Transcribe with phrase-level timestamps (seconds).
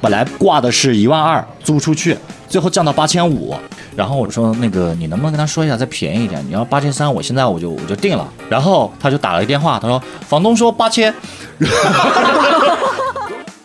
[0.00, 2.16] 本来挂的是一万二租出去，
[2.48, 3.54] 最后降到八千五。
[3.96, 6.42] 然后我说那个你能不能跟他说一下再便宜一点？
[6.46, 8.26] 你要八千三，我现在我就我就定了。
[8.48, 11.12] 然后他就打了个电话，他说房东说八千。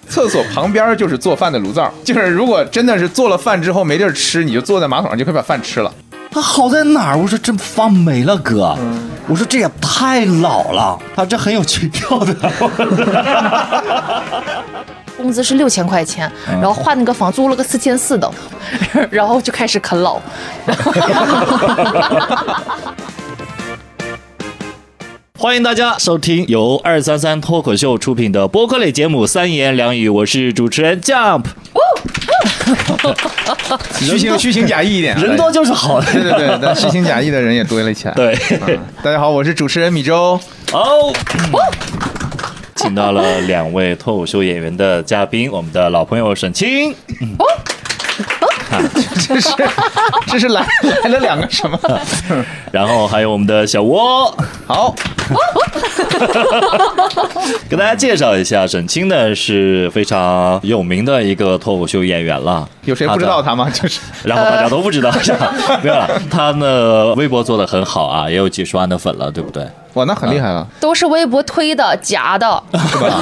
[0.08, 5.94] 厕所旁边就是做饭的炉灶，就是如果真的是做了饭之后没地儿吃，你就坐在马桶上就可以把饭吃了。
[6.32, 7.18] 他好在哪儿？
[7.18, 8.78] 我说这房没了哥，
[9.28, 12.34] 我说这也太老了，他这很有情调的。
[15.18, 16.32] 工资是六千块钱，
[16.62, 18.32] 然后换那个房租了个四千四的，
[19.10, 20.20] 然后就开始啃老。
[25.38, 31.46] 欢迎大家收听由二三三脱口秀出品的播客类节目《三言两语》，我是主持人 Jump。
[34.00, 36.02] 虚情虚情假意一点，人多就是好。
[36.02, 38.14] 对对对，但虚情假意的人也多了起来。
[38.14, 38.36] 对，
[39.04, 40.40] 大家好，我是主持人米粥。
[40.72, 41.14] 哦。
[42.76, 46.92] 请到了两位脱口秀演员的嘉宾，我们的老朋友沈清。
[47.40, 47.46] 哦，
[49.28, 49.50] 这是
[50.28, 50.66] 这是来
[51.04, 51.80] 来了两个什么？
[52.72, 54.36] 然后还有我们的小窝。
[54.68, 54.94] 好，
[57.70, 62.68] 给大家介绍一下，沈清呢是非常有名的一个脱口秀演员了。
[62.86, 63.70] 有谁不知道他吗？
[63.72, 65.54] 就是，然后大家都不知道，是吧？
[65.84, 66.10] 没有了。
[66.30, 69.68] 他呢，微博做的很好啊，也有几十万的粉了，对不对？
[69.94, 70.68] 哇，那很厉害啊！
[70.82, 73.22] 都是微博推的，假的，是吧？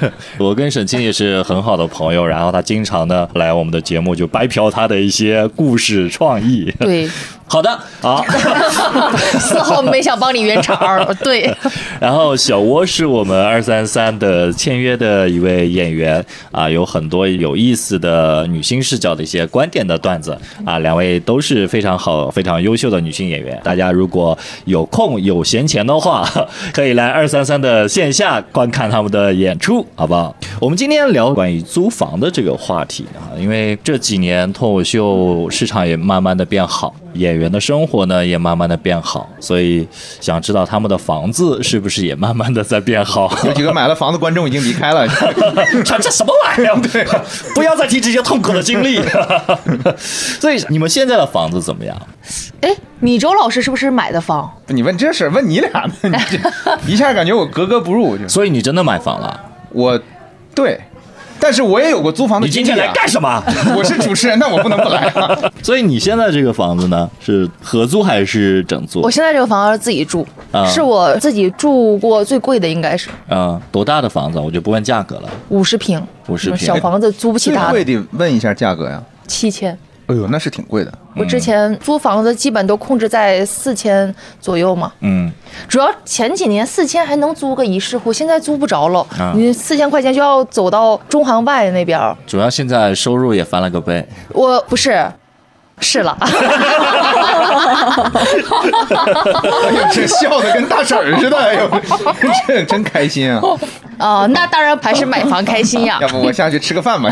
[0.38, 6.72] 我跟沈清也是很好的朋友，然后他经常呢来我们的节目，就白嫖他的一些故事创意。
[6.80, 7.08] 对。
[7.46, 8.24] 好的，好，
[9.38, 10.74] 丝毫没想帮你圆场。
[11.22, 11.54] 对，
[12.00, 23.60] 然后小窝是我们二三三的签约的一位演员啊，有很多有意思的女性视角的一些观点的段子啊，两位都是非常好、非常优秀的女性演员。
[23.62, 26.28] 大家如果有空有闲钱的话，
[26.72, 30.34] 可以来二三三的线下观看他们的演出，好不好？
[30.58, 36.92] 我们今天聊关于租房的这个话题啊，因为这几年脱口秀市场也慢慢的变好。
[37.14, 39.86] 演员的生活呢也慢慢的变好，所以
[40.20, 43.32] 想知道他们的房子是不是也慢慢的在变好？
[43.44, 45.06] 有几个买了房子观众已经离开了，
[45.84, 46.80] 这什么玩意儿？
[46.92, 47.04] 对，
[47.54, 49.00] 不要再提这些痛苦的经历。
[49.96, 51.96] 所以你们现在的房子怎么样？
[52.60, 52.70] 哎，
[53.00, 54.50] 米周老师是不是买的房？
[54.68, 55.70] 你问这事问你俩
[56.02, 56.18] 呢？
[56.86, 58.16] 你一下感觉我格格不入。
[58.28, 59.40] 所以你真的买房了？
[59.70, 60.00] 我，
[60.54, 60.80] 对。
[61.38, 62.62] 但是我也有过租房的经历。
[62.62, 63.42] 你今天来干什么？
[63.76, 65.38] 我是主持人，那我不能不来啊。
[65.62, 69.00] 所以你现在这个房子呢，是合租还是整租？
[69.00, 70.26] 我现在这个房子自己住，
[70.66, 73.08] 是我自己住过最贵的，应该是。
[73.28, 74.38] 嗯，多大的房子？
[74.38, 75.28] 我就不问价格了。
[75.50, 76.02] 五十平。
[76.28, 76.58] 五十平。
[76.58, 77.70] 小房子租不起大。
[77.70, 79.02] 最贵得问一下价格呀。
[79.26, 79.76] 七千。
[80.06, 80.92] 哎呦，那是挺贵的。
[81.16, 84.92] 我之前租房子基本都控制在四千左右嘛。
[85.00, 85.32] 嗯。
[85.68, 89.06] 主要前几年四千还能租个一室户，现在租不着了。
[89.34, 91.98] 你四千块钱就要走到中行外那边。
[92.26, 94.06] 主要现在收入也翻了个倍。
[94.30, 95.10] 我不是，
[95.80, 96.16] 是了。
[97.64, 97.72] 哎
[99.72, 101.70] 呦，这笑的跟大婶似的，哎呦，
[102.46, 103.40] 这真开心啊！
[103.98, 105.98] 哦，那当然还是买房开心呀。
[106.00, 107.08] 要不我下去吃个饭吧。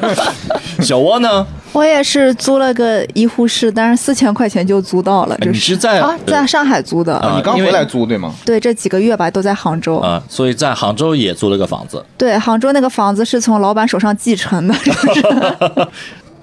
[0.80, 1.46] 小窝呢？
[1.72, 5.36] 我也是租了个一户室，但是四千块钱就租到了。
[5.40, 7.20] 你是在啊，在上海租的。
[7.36, 8.32] 你刚回来租对吗？
[8.46, 9.98] 对，这几个月吧，都在杭州。
[9.98, 12.02] 啊，所以在杭州也租了个房子。
[12.16, 14.74] 对，杭州那个房子是从老板手上继承的。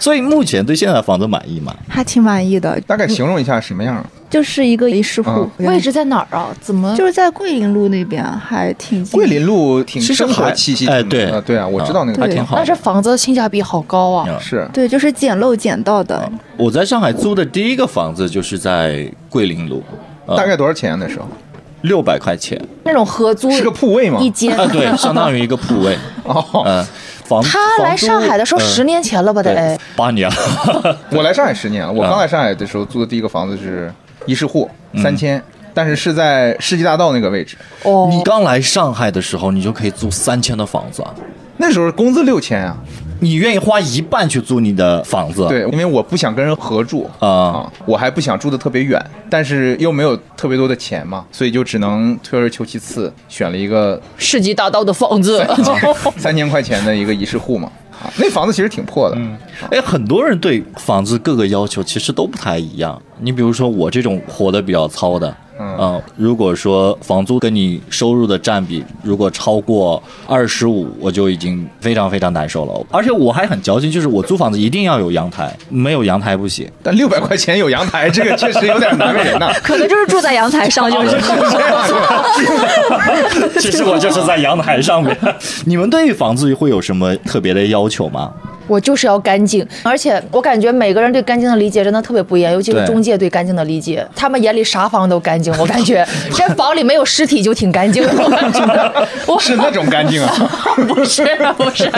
[0.04, 1.74] 所以目前对现在的房子满意吗？
[1.88, 2.78] 还挺满意的。
[2.82, 4.06] 大概形容一下什么样？
[4.30, 6.50] 就是一个一室户，位置在哪儿啊？
[6.60, 6.94] 怎么？
[6.98, 9.18] 就是在桂林路那边，还挺近。
[9.18, 12.58] 桂林路挺生活气息，哎，对啊，对啊，我知道那个还挺好。
[12.58, 14.28] 但是房子性价比好高啊！
[14.42, 16.30] 是对，就是捡漏捡到的。
[16.58, 19.82] 我在上海租的第一个房子就是在桂林路，
[20.28, 21.26] 大概多少钱那时候？
[21.84, 22.62] 六百块钱。
[22.84, 24.20] 那种合租是个铺位吗？
[24.22, 25.98] 一间啊，对，相当于一个铺位。
[26.24, 26.86] 哦，嗯。
[27.44, 29.42] 他来上海的时候十年前了吧？
[29.42, 30.30] 得八年。
[31.12, 31.92] 我来上海十年了。
[31.92, 33.94] 我刚来上海的时候租的第一个房子是
[34.26, 34.70] 一室户，
[35.02, 35.42] 三千，
[35.74, 37.58] 但是是在世纪大道那个位置。
[37.84, 41.14] 哦，你刚来上海的时候，你就可以租三千的房子啊？
[41.58, 42.78] 那时候工资六千啊。
[43.24, 45.48] 你愿意花一半去租你的房子？
[45.48, 55.42] 对，因为我不想跟人合住啊，我还不想住的特别远，但是又没有特别多的钱嘛，所以就只能退而求其次，选了一个世纪大道的房子，
[56.18, 57.72] 三千块钱的一个一室户嘛。
[58.04, 59.16] 啊，那房子其实挺破的。
[59.18, 59.38] 嗯，
[59.72, 63.02] 哎，很多人对房子各个要求其实都不太一样。
[63.22, 65.34] 你比如说我这种活得比较糙的。
[65.80, 72.86] 嗯，如果说房租跟你收入的占比如果超过二十五，我就已经非常非常难受了。
[72.92, 76.70] 而且我还很矫情，就是我租房子一定要有阳台，没有阳台不行。
[76.82, 79.52] 但六百块钱有阳台，这个确实有点难为人呐。
[79.64, 81.18] 可能就是住在阳台上，就是。
[83.60, 85.18] 其实我就是在阳台上面。
[85.66, 88.32] 你们对房子会有什么特别的要求吗？
[88.68, 95.54] 我就是要干净，而且我感觉每个人对干净的理解真的特别不一样，尤其是中介对干净的理解，他们眼里啥房都干净。
[95.58, 100.34] 我感觉 这房里没有尸体就挺干净的，我 是那种干净啊，
[100.88, 101.24] 不 是
[101.58, 101.92] 不是，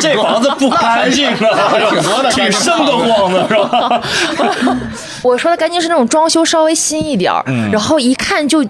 [0.00, 4.00] 这房子不干净啊，挺多的，挺瘆得慌的是吧？
[5.22, 7.42] 我说的干净是那种装修稍微新一点儿，
[7.72, 8.64] 然后一看就。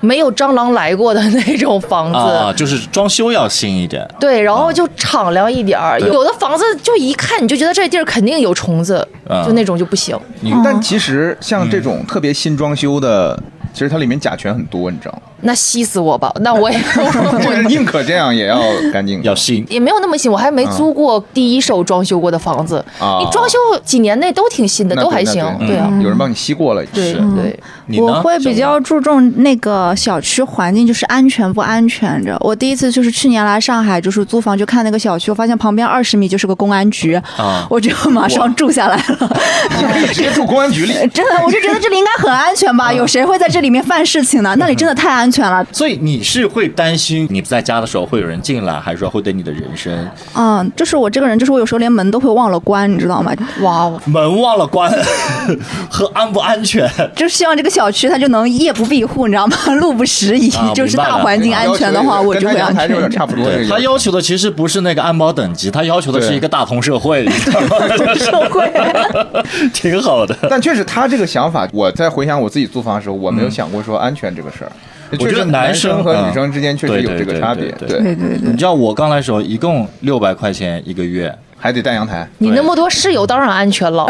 [0.00, 4.08] 没有蟑螂来过的那种房子啊，就是装修要新一点。
[4.20, 6.00] 对，然后就敞亮一点儿。
[6.00, 9.06] 有的房子就一看你就觉得这地儿肯定有虫子，
[9.44, 10.18] 就那种就不行。
[10.64, 13.38] 但其实像这种特别新装修的。
[13.70, 15.20] 其实它里面甲醛很多，你知道吗？
[15.42, 16.32] 那吸死我吧！
[16.40, 16.78] 那我也
[17.42, 18.60] 就是宁可这样也要
[18.92, 20.30] 干净， 要新，也没有那么新。
[20.30, 25.44] 我还没租过第一手装修过的房子，你装修几年内都挺新的，都还行。
[25.60, 26.84] 对啊，有人帮你吸过了。
[26.86, 27.60] 对对，
[27.98, 32.36] 我会比较注重那个小区环境，就是安全不安全着。
[32.40, 39.36] 我第一次就是去年来上海，就是租房就看那个小区，我发现旁边二十米就是个公安局啊，我就马上住下来了。
[39.78, 42.90] 你可以直接住公安局里，真的，我就觉得这里应该很安全吧？
[42.92, 43.58] 有谁会在这？
[43.58, 44.54] 里面犯事情呢？
[44.56, 45.66] 那里真的太安全了。
[45.72, 50.08] 所以你是会担心你不在家的时候会有人进来，还是说会对你的人生？
[50.34, 53.32] 嗯，就是我这个人，就是我有时候连门都会忘了关，你知道吗？
[53.62, 54.90] 哇哦，门忘了关
[55.90, 56.88] 和安不安全？
[57.16, 59.56] 就希望这个小区它就能夜不闭户，你知道吗？
[59.80, 63.10] 路不拾遗，就是大环境安全的话，我就会安全。
[63.10, 63.44] 差不多。
[63.68, 67.28] 他要求的其实不是那个安保等级，他要求的是一个大同社会。
[67.28, 68.70] 社会
[69.74, 70.36] 挺好的。
[70.48, 73.48] 但确实，他这个想法，我在回想我自己租房的时候，我没有。
[73.48, 74.70] 想过说安全这个事儿，
[75.18, 77.70] 我觉得男生和女生之间确实有这个差别。
[77.72, 82.28] 对对对，你知道我刚来时候一共六百块钱一个月，还得带阳台。
[82.38, 84.06] 你那么多室友，当然安全了。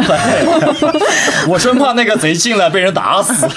[1.48, 3.48] 我生怕那个贼进来被人打死。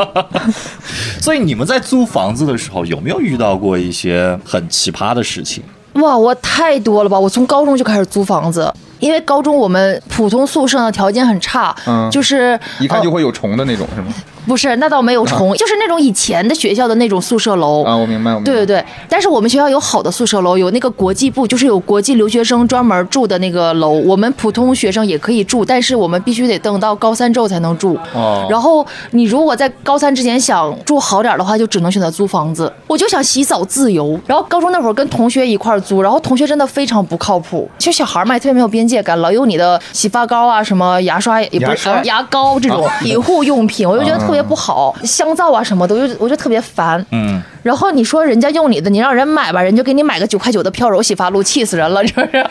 [1.20, 5.62] 所以你们在租房子的时候，有没有遇到过一些很奇葩的事情？
[5.94, 7.18] 哇，我太多了吧！
[7.18, 8.72] 我从高中就开始租房子。
[9.02, 14.14] 因为高中我们普通宿舍的条件很差，嗯，就是一看就会有虫的那种，是吗？
[14.44, 17.96] 不是，那倒没有虫，就是那种以前的学校的那种宿舍楼啊。
[17.96, 18.52] 我明白，我明白。
[18.52, 23.90] 对对对，但是我们学校有好的宿舍楼，有那个国际部，就是有国际留学生专门住的那个楼。
[23.90, 27.96] 我们普通学生也可以住，但是我们必须得等到高三之后才能住。
[28.12, 28.44] 哦。
[28.50, 32.72] 然后你如果在高三之前想住好点的话，就只能选择租房子。
[32.88, 37.70] 我就想洗澡自由，然后高中那会儿跟同学一块租，然后同学真的非常不靠谱。
[37.78, 44.92] 就小孩嘛，特别没有边界感，老用你的洗发膏啊、什么牙刷也不是牙膏这种洗护用品，我就觉得特别不好。
[45.04, 47.04] 香皂啊什么的，我就我就特别烦。
[47.12, 52.46] 嗯，然后你说人家用你的，你让人买吧，人就给你买个九块九的飘柔洗发露，气死人了，就是？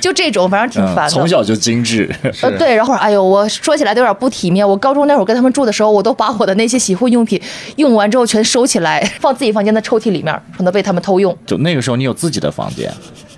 [0.00, 1.10] 就这种，反正挺烦的。
[1.10, 2.08] 从小就精致。
[2.42, 4.68] 呃，对，然后哎呦，我说起来都有点不体面。
[4.68, 7.40] 我高中那会儿跟他们住的时候，我都把我的那些洗护用品
[7.76, 11.36] 用完之后全收起来，放自己房间的抽屉里面，可能被他们偷用。
[11.46, 12.92] 就那个时候，你有自己的房间。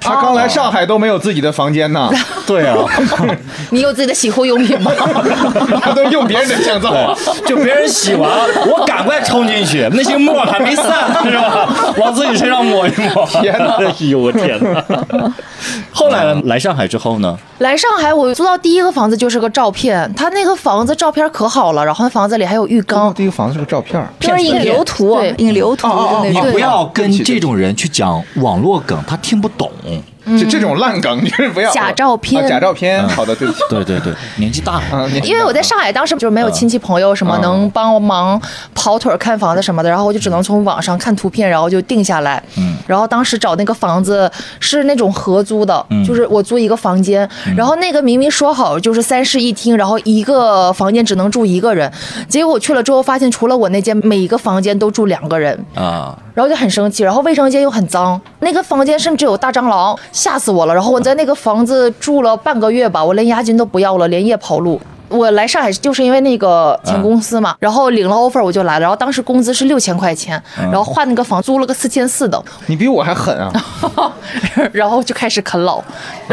[0.04, 2.10] 他刚来上海都没有自己的房间呢。
[2.46, 2.76] 对啊，
[3.70, 4.92] 你有自己的洗护用品吗？
[5.80, 7.16] 他都用别人的香皂，
[7.46, 8.30] 就别人洗完，
[8.68, 10.84] 我赶快冲进去，那些沫还没散，
[11.24, 11.94] 是吧？
[11.96, 13.26] 往自己身上抹一抹。
[13.40, 13.76] 天哪！
[13.78, 15.32] 哎呦我天哪！
[15.90, 17.38] 后来来上海之后呢？
[17.58, 23.14] 来上海，我租到第一个房子就是个照片，他那个房子照片可好了，然后那房子里还有浴缸。
[23.14, 25.88] 第一个房子是个照片，就是引流图，引流图。
[26.24, 29.70] 你不要跟这种人去讲网络梗，他听不懂。
[30.38, 33.06] 就这种烂梗，就是不要假照片，假照片。
[33.08, 33.60] 好的，对不起。
[33.68, 35.08] 对对对，年纪大了。
[35.22, 38.40] 因为我在上海，当时就是没有亲戚朋友什么能帮忙
[38.74, 42.42] 跑腿看房子什么的，然后我就只能从网上看图片，然后就定下来。
[42.56, 42.74] 嗯。
[42.86, 51.90] 然后当时找那个房子是那种合租的，就是我租一个房间，然后那个明明说好就是三室一厅，然后一个房间只能住一个人，
[52.28, 56.16] 结果我去了之后发现，除了我那间，每一个房间都住两个人啊。
[56.34, 59.96] 然后就很生气，然后卫生间又很脏，那个房间甚至有大蟑螂。
[60.14, 60.72] 吓死我了！
[60.72, 64.80] 然后我在那个房子住了半个月吧，我连押金都不要了，连夜跑路。
[65.08, 68.80] 我来上海就是因为那个前公司嘛，然后领了 offer 我就来了。
[68.80, 72.42] 然后当时工资是六千块钱，然后换那个房租了个四千四的。
[72.66, 73.52] 你比我还狠啊！
[74.72, 75.82] 然后就开始啃老，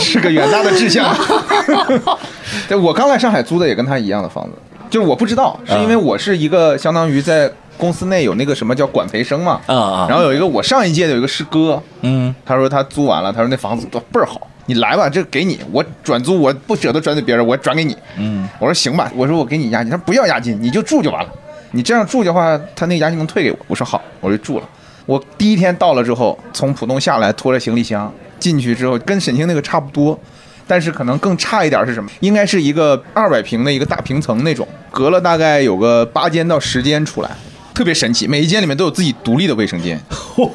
[0.00, 1.08] 是个远大的志向。
[2.68, 4.50] 对，我刚来上海租的也跟他一样的房子，
[4.90, 7.50] 就是我不知道，是因为我是一个相当于在。
[7.80, 14.46] 公司内有那个什么叫管培生嘛，啊啊，然后有一个我上一届的有一个师哥，嗯，他说他租完了，他说那房子都倍儿好。
[14.66, 17.96] 你来吧，这给你，我转租我不舍得转给别人，我转给你。
[18.16, 21.30] 嗯，我说行吧，我说我给你押金，他说不要押金，你就住就完了。
[21.72, 23.58] 你这样住的话，他那个押金能退给我。
[23.66, 24.68] 我说好，我就住了。
[25.06, 30.16] 我第一天到了之后，从浦东下来，拖着行李箱进去之后，跟沈清那个差不多，
[30.68, 32.08] 但是可能更差一点是什么？
[32.20, 37.30] 应该是一个二百平的一个大平层那种，隔了大概有个八间到十间出来，
[37.74, 38.26] 特别神奇。
[38.26, 40.00] 每一间里面都有自己独立的卫生间，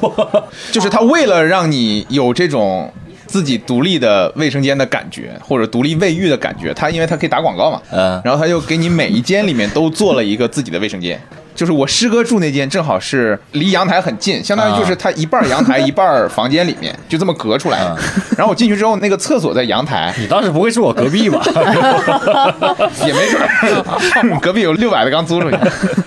[0.72, 2.92] 就是他为了让你有这种。
[3.28, 11.20] 自己独立的卫生间的感觉，或者独立卫浴的感觉，他因为他可以打广告嘛，嗯，然后他就给你每一间里面都做了一个自己的卫生间。
[11.56, 17.78] 就是我师哥住那间，正好是离阳台很近，相当于就是他一半阳台一半房间里面，就这么隔出来。
[18.36, 20.14] 然后我进去之后，那个厕所在阳台。
[20.18, 21.42] 你当时不会是我隔壁吧？
[23.04, 25.56] 也没准，隔壁有六百的刚租出去。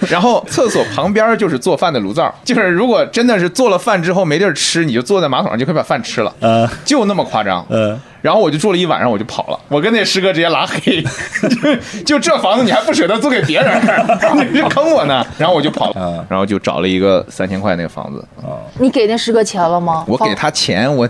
[0.08, 6.34] 然后厕所旁边就是做饭的炉灶，就是如果真的是做了饭之后没地儿吃，你就坐在马桶上就可以把饭吃了。
[6.42, 7.66] 嗯，就那么夸张。
[7.70, 8.00] 嗯。
[8.22, 9.60] 然后我就住了一晚上，我就跑了。
[9.68, 11.04] 我跟那师哥直接拉黑，
[12.06, 13.82] 就这房子你还不舍得租给别人，
[14.52, 15.26] 你坑我呢？
[15.38, 18.26] 然后我就跑了，然后就找了一个三千块那个房子。
[18.42, 20.04] 啊，你给那师哥钱了吗？
[20.08, 21.08] 我给他钱，我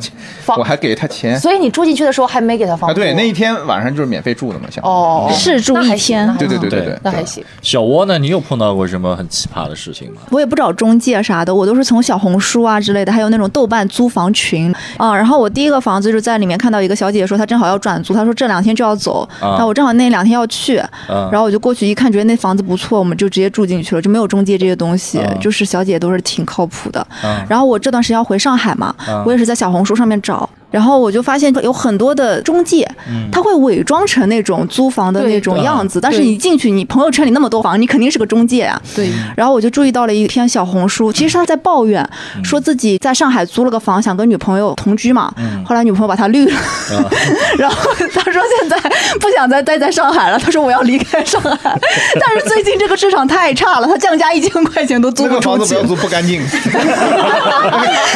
[0.57, 1.39] 我还给他钱。
[1.39, 2.89] 所以你住进去的时候还没给他房？
[2.89, 6.27] 啊，对，那一天晚上就是免费住的嘛，像哦，是住一天。
[6.37, 7.43] 对对对对对，那还行。
[7.61, 8.17] 小窝呢？
[8.19, 10.21] 你有碰到过什么很奇葩的事情吗？
[10.31, 15.15] 我也不找中介啥的，我都是从小红书啊之类的，还有那种豆瓣租房群啊。
[15.15, 17.79] 然后我第一个房子就在里面看到一个小姐姐说她正好要。
[17.79, 20.75] 转租，她说这两天就要走，然后我正好那两天要去，
[21.07, 27.07] 然后我就过去一看，觉得那房子不错，我们就直接住进去了，就没有中介这些东西，就是小姐都是挺靠谱的。
[27.47, 28.93] 然后我这段时间要回上海嘛，
[29.25, 30.49] 我也是在小红书上面找。
[30.69, 32.88] 然后我就发现有很多的中介，
[33.31, 38.81] 他会伪装成那种租房的那种样子，但是你进去，你朋友圈里那么多房，你肯定是个中介啊。
[38.95, 39.09] 对。
[39.35, 42.07] 然后我就注意到了一篇小红书，其实他在抱怨，
[42.43, 45.33] 说自己在上海租了个房，想跟女朋友同居嘛。
[45.65, 46.59] 后来女朋友把他绿了。
[47.57, 47.77] 然后
[48.13, 48.77] 他说现在
[49.19, 51.57] 不想再待在上海了，他说我要离开上海。
[52.19, 55.45] 但是最近这个市场太差了，他降价一千块钱都租不出去。
[55.45, 56.41] 房子不要租，不干净。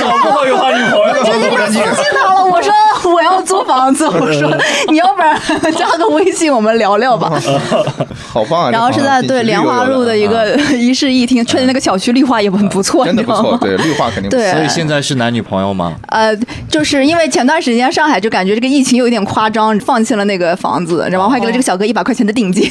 [0.03, 1.23] 好不好有他女朋友？
[1.23, 2.43] 直接就私信他了。
[2.43, 2.71] 我说
[3.11, 4.49] 我要租房子，我说
[4.89, 5.39] 你要不然
[5.77, 7.31] 加个微信，我们聊聊吧。
[8.27, 8.71] 好棒啊！
[8.71, 13.57] 然后是在对莲花路的一个一室一厅，确定那个小区绿化也很不错，真的不错。
[13.57, 14.29] 对，绿化肯定。
[14.29, 15.95] 对，所以现在是男女朋友吗？
[16.07, 16.35] 呃，
[16.67, 22.69] 就是因为前段时间上海就感觉这个疫情有一点夸张，放弃了那个房子，然后还给了这个小哥一百块钱的定金。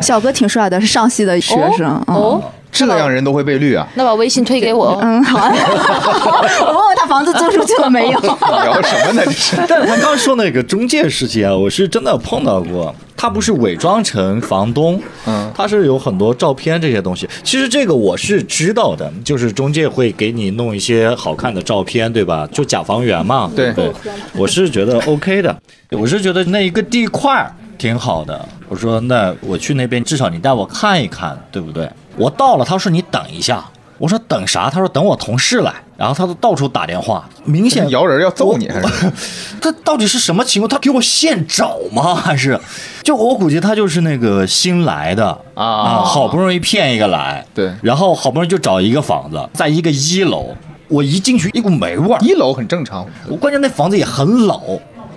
[0.00, 1.88] 小哥挺帅的，是上戏的学生。
[2.06, 2.42] 哦。
[2.72, 3.86] 这样人都会被绿啊？
[3.94, 4.98] 那把微信推给我。
[5.02, 5.52] 嗯，好啊。
[6.66, 8.18] 我问问他房子租出去了没有？
[8.18, 9.22] 聊什么呢？
[9.24, 9.56] 这是。
[9.68, 12.94] 但是他刚说那个中介事情啊，我是真的碰到过。
[13.14, 17.28] 他不是伪装成房东，嗯，他是有很多照片这些东西。
[17.44, 22.48] 其实这个我是知道的，就是中介会给你弄一些好看的照片，对吧？
[22.50, 23.48] 就假房源嘛。
[23.54, 23.92] 对对。
[24.34, 25.56] 我是觉得 OK 的，
[25.90, 27.48] 我是觉得那一个地块
[27.78, 28.44] 挺好的。
[28.68, 31.88] 我说那我去那边，至少你带我看一看，对不对？
[32.16, 33.64] 我到了，他说你等一下。
[33.98, 34.68] 我说等啥？
[34.68, 35.72] 他说等我同事来。
[35.96, 39.12] 然后他都到处打电话，明显摇人要揍你还是？
[39.62, 40.68] 他到底是什么情况？
[40.68, 42.12] 他给我现找吗？
[42.16, 42.58] 还是？
[43.04, 50.48] 就我估计他就是那个新来的啊，好不容易骗一个来，对，然后好不容易就找一个房子，在一个一楼，
[50.88, 52.18] 我一进去一股霉味儿。
[52.20, 54.60] 一楼很正常，我关键那房子也很老。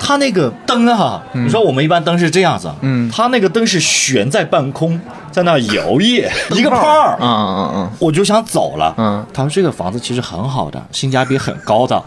[0.05, 11.99] 他那个灯啊，你说我们一般灯是这样子，嗯，他那个灯是悬在半空，在那摇曳，一个泡儿，嗯嗯嗯，我就想走了，嗯，他说这个房子其实很好的，性价比很高的，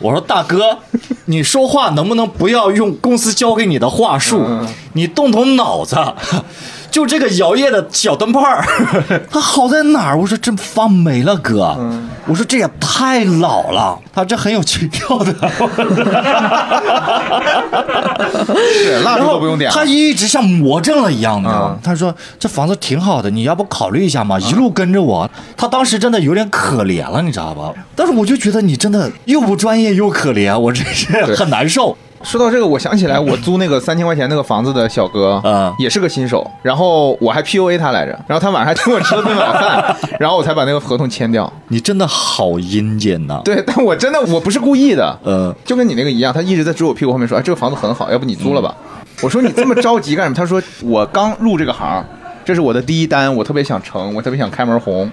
[0.00, 0.76] 我说大哥，
[1.26, 4.44] 你说话能不能不要用公司教给你的话术，
[4.94, 5.96] 你动动脑子。
[6.94, 8.64] 就这个摇曳的小灯泡儿，
[9.28, 10.16] 它好在哪儿？
[10.16, 11.76] 我说这发霉了，哥。
[12.24, 15.34] 我说这也太老了，他这很有情调的。
[18.72, 19.68] 是蜡烛都不用点。
[19.72, 21.78] 他一直像魔怔了一样的。
[21.82, 24.38] 他说这房子挺好的，你要不考虑一下嘛？
[24.38, 27.72] 一路跟着我，他当时真的有点可怜了，你知道吧？
[27.96, 31.96] 但是我就觉得你真的又不专业又可怜，我真是很难受。
[32.24, 41.52] 说到这个，我想起来，我租那个三千块钱那个房子的小哥，嗯，也是个新手，然后我还 P U A 他来着，然后他晚上还请我吃了顿晚饭，然后我才把那个合同签掉。
[41.68, 43.40] 你真的好阴间呐！
[43.44, 48.74] 对，但我真的我不是故意的，嗯，就跟你那个一样，他一直在追我屁股后面说，哎，这个房子很好，要不你租了吧？
[49.22, 50.34] 我说你这么着急干什么？
[50.34, 52.04] 他说我刚入这个行，
[52.44, 55.10] 这是我的第一单，我特别想成，我特别想开门红。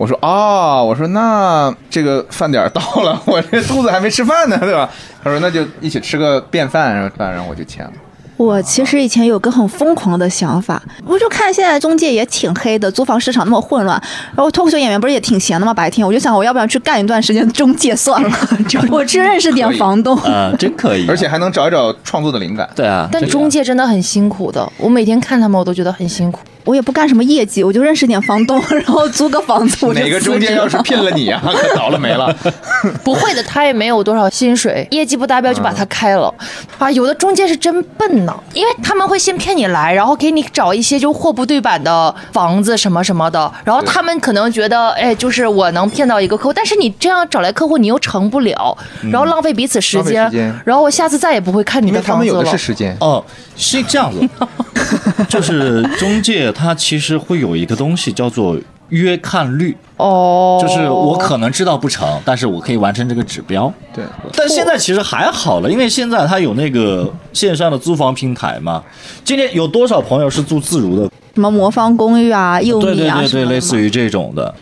[0.00, 4.88] 我说啊，我说那这个饭点到了， 我这肚子还没吃饭呢，对吧？
[5.22, 7.92] 他说那就一起吃个便饭，然后饭，然后我就签了。
[8.38, 14.02] 我其实以前有个很疯狂的想法，我就看现在中介也挺黑的，租房市场那么混乱，
[14.34, 15.74] 然后脱口秀演员不是也挺闲的吗？
[15.74, 18.30] 白天我就想，我要不要去干一段时间中介算了？
[18.66, 22.66] 就我去认识点房东啊，真可以， 而且还能找一找创作的灵感。
[22.74, 26.40] 对啊，但中介真的很辛苦的，我每天看他们，我都觉得很辛苦。
[26.64, 29.86] 我也不干什么业绩，我就认识点房东， 然后租个房子。
[29.92, 32.34] 哪个中介要是骗了你啊， 可倒了霉了。
[33.04, 36.32] 不会的，他也没有多少薪水，业绩不达标就把他开了。
[36.78, 48.76] 啊，有的中介是真笨呢，因为他们会先骗你来，然后给你找一些就货不对版的房子什么什么的，然后他们可能觉得，哎，就是我能骗到一个客户，但是你这样找来客户，你又成不了，
[49.10, 50.30] 然后浪费彼此时间，
[50.64, 52.14] 然后我下次再也不会看你的房子了。
[52.14, 53.24] 他们有的是时间哦，
[53.60, 54.28] 是这样子，
[55.28, 58.56] 就是中介他其实会有一个东西叫做。
[58.90, 63.72] 约看率哦，就是我可能知道不成，但是我可以完成这个指标。
[63.94, 64.02] 对，
[64.36, 68.82] 但现在其实还好了，因为现在它有那个线上的租房平台嘛。
[69.22, 71.08] 今天有多少朋友是住自如的？
[71.36, 74.52] 什么魔方公寓啊、佑米啊，对对对对，类似于这种的。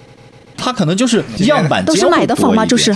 [0.59, 2.67] 他可能就是样板都是买的房吗？
[2.67, 2.95] 就是，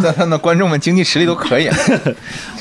[0.00, 1.68] 那 那观众们经济实力都可以。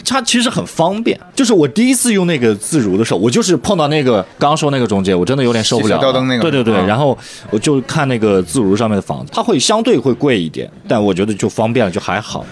[0.03, 5.97] 他其实很方便，就是我第一次用那个自如的时候，我就是碰到那个刚刚说那个中介，我真的有点受不了。
[5.99, 6.41] 吊灯那个。
[6.41, 7.17] 对对对，然后
[7.51, 12.45] 我就看那个自如上面的房子，它会相对会贵一点，但我觉得就方便了，就还好。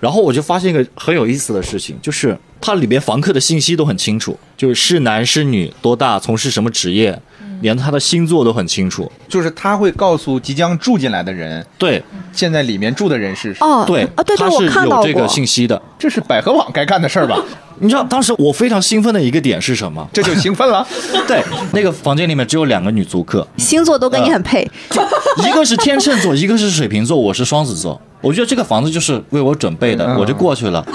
[0.00, 7.20] 然后我就发现一个很有意思的事情，就是它里边房客的信息都很清楚，就是是男是女，多大，从事什么职业。
[7.60, 17.38] 连他的星座都很清楚，就是他会告诉即将住进来的人，对，现在里面住的人是哦，对啊，对对，我看到这个信息的，这是百合网该干的事儿吧？
[17.82, 20.08] 你知道当时我非常兴奋的一个点是什么？
[20.12, 20.86] 这就兴奋了。
[21.26, 24.70] 对，那个房间里面只有两个女租客，星座都跟你很配，
[25.44, 28.00] 一个是天秤座，一个是水瓶座，我是双子座。
[28.20, 30.86] 我觉得这个房子就是为我准备的，我就过去了。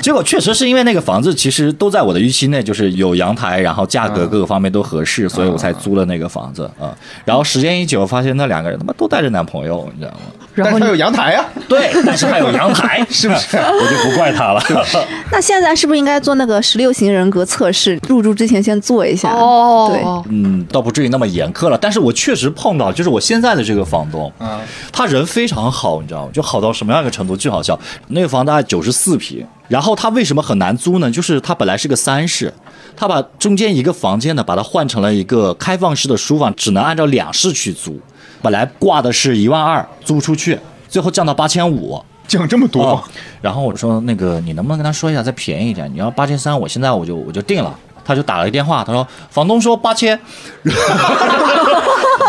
[0.00, 6.94] 结果确实是因为那个房子其实都在我的预期内，就是有阳台，然后价格各个方面都合适，所以我才租了那个房子啊。
[7.24, 10.18] 然后时间一久，发现那两个人他妈都带着男朋友，你知道吗？
[10.54, 13.56] 然后他有阳台啊，对，但是还有阳台， 是不是？
[13.56, 14.62] 我就不怪他了。
[15.32, 17.98] 那现在是不是应该做那个十六型人格测试？
[18.08, 19.32] 入住之前先做一下。
[19.32, 21.78] 哦，对，嗯，倒不至于那么严苛了。
[21.78, 24.60] 但是我确实碰到，就是我现在的这个房东，嗯，
[24.92, 26.30] 他人非常好，你知道吗？
[26.32, 27.36] 就好到什么样一个程度？
[27.36, 27.78] 巨好笑。
[28.08, 31.10] 那个房大概九十四平，然后他为什么很难租呢？
[31.10, 32.52] 就是他本来是个三室，
[32.96, 38.00] 他把中间一个房间呢，把它换成了一个开放式的书房，只能按照两室去租。
[38.40, 40.58] 本来挂的是一万二租出去，
[40.88, 43.02] 最后降到八千五，降这么多。
[43.40, 45.90] 然后我说那个你能不能跟他说一下再便宜一点？
[45.92, 47.74] 你要八千三，我现在我就我就定了。
[48.04, 50.18] 他就打了个电话，他说房东说八千。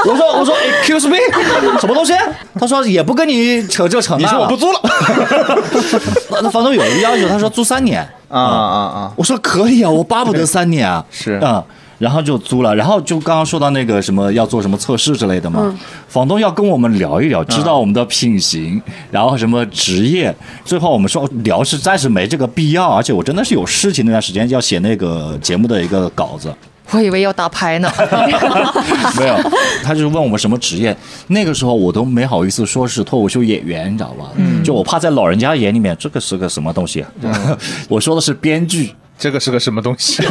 [0.06, 1.18] 我说我说 excuse me，
[1.80, 2.14] 什么东西？
[2.60, 4.20] 他说也不跟你扯这扯那。
[4.20, 4.80] 你说我不租了。
[6.42, 8.02] 那房东有一个要求，他说租三年。
[8.30, 9.12] 啊啊啊！
[9.16, 11.04] 我说可以啊，我巴不得三年啊。
[11.10, 11.64] 是啊。
[12.00, 18.82] 然后就租了，然后就刚刚说到那个什么要做什么测试之类的嘛，房东要跟我们聊一聊，知道我们的品行，
[19.12, 20.34] 然后什么职业，
[20.64, 26.56] 最后我们说聊是暂时没这个必要，而且我真的是有事情那段时间要写那个节目的一个稿子，
[26.92, 27.92] 我以为要打牌呢，
[29.20, 29.36] 没有，
[29.84, 30.96] 他就是问我们什么职业，
[31.28, 34.32] 那个时候我都没好意思说是脱口秀演员，你知道吧？
[34.38, 37.12] 嗯，就我怕在老人家眼里面这个是个什么东西啊，
[37.90, 38.96] 我说的是编剧。
[39.20, 40.24] 这个是个什么东西？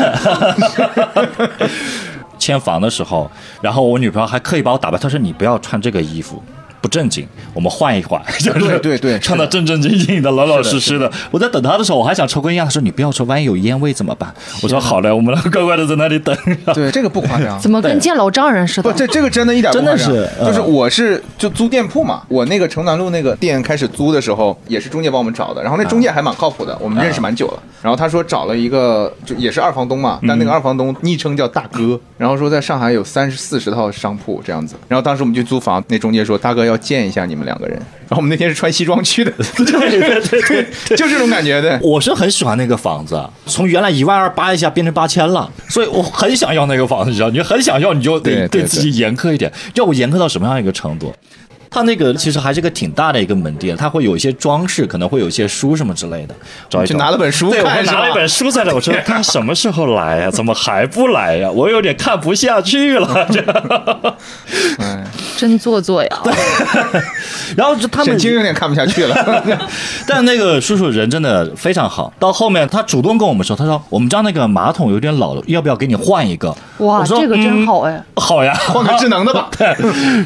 [2.38, 6.42] 签房的时候，然后我女朋友还刻意把我打扮，她说：“你不要穿这个衣服。”
[6.80, 11.10] 不正经，我们换一换， 就是对对，穿的正正经经的，老老实实的。
[11.30, 14.32] 我在等他的时候，我还想抽根烟，他说你不要抽，万一有烟味怎么办？
[14.62, 16.36] 我说好嘞，我们乖乖的在那里等。
[16.74, 18.90] 对， 这个不夸张，怎么跟见老丈人似的？
[18.90, 27.62] 不，这这个真的一点真的是，就是我是就租店铺嘛，我那个城南路那个店开始租的时候，也是中介帮我们找的，然后那中介还蛮靠谱的，我们认识蛮久了。
[27.82, 34.74] 然后他说找了一个就也是二房东嘛，但那个二房东昵称叫大哥，然后说在上海有三十四十套商铺这样子。
[34.88, 37.48] 然后当时我们去租房，那中介说大哥要见一下你们。
[37.48, 41.80] 两个人，然后我们那天是穿西装去的，对对对对， 就这种感觉的。
[41.82, 51.10] 我是很喜欢那个房子，从原来一万二扒一下变成八千了，所以我很想要那个房子，你知道，你很想要，你就得对自己严苛一点，要我严苛到什么样一个程度？
[51.70, 56.34] 他那个其实还是个挺大的一个门店，他会有一些装饰，可能会有一些书什么之类的。
[56.68, 60.30] 找一就拿了本书，对，我拿了一本书在那，我说 他什么时候来呀？
[60.30, 61.50] 怎么还不来呀？
[61.50, 63.26] 我有点看不下去了。
[63.30, 63.42] 这，
[65.36, 66.18] 真做作呀。
[67.56, 69.44] 然后他们经有点看不下去了。
[70.06, 72.12] 但那个叔叔人真的非常好。
[72.18, 76.54] 到后面他主动跟我们说，他说我们家那个马桶有点老了，要不要给你换一个？
[76.78, 78.02] 哇，这个真好哎。
[78.16, 79.48] 好呀，换个智能的吧。
[79.56, 79.66] 对。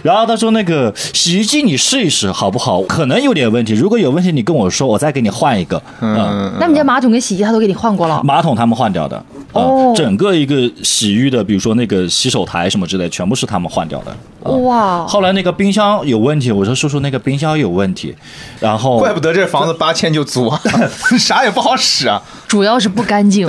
[0.03, 1.32] 然后他说那个洗。
[1.33, 2.83] 洗衣机你试一试好不好？
[2.83, 5.83] 可能有点问题，如果有问题你跟我说，我再给你换一个。
[6.03, 8.21] 嗯，那你家马桶跟洗衣机他都给你换过了？
[8.23, 9.25] 马桶他们换掉的。
[9.55, 14.15] 哦，整个一个洗浴的，比如说那个洗手台什么之类，全部是他们换掉的。
[14.51, 15.07] 哇！
[15.07, 18.15] 后来那个冰箱有问题，我说叔叔那个冰箱有问题，
[18.61, 20.61] 然后怪不得这房子八千就租啊，
[21.19, 23.49] 啥也不好使啊，主要是不干净。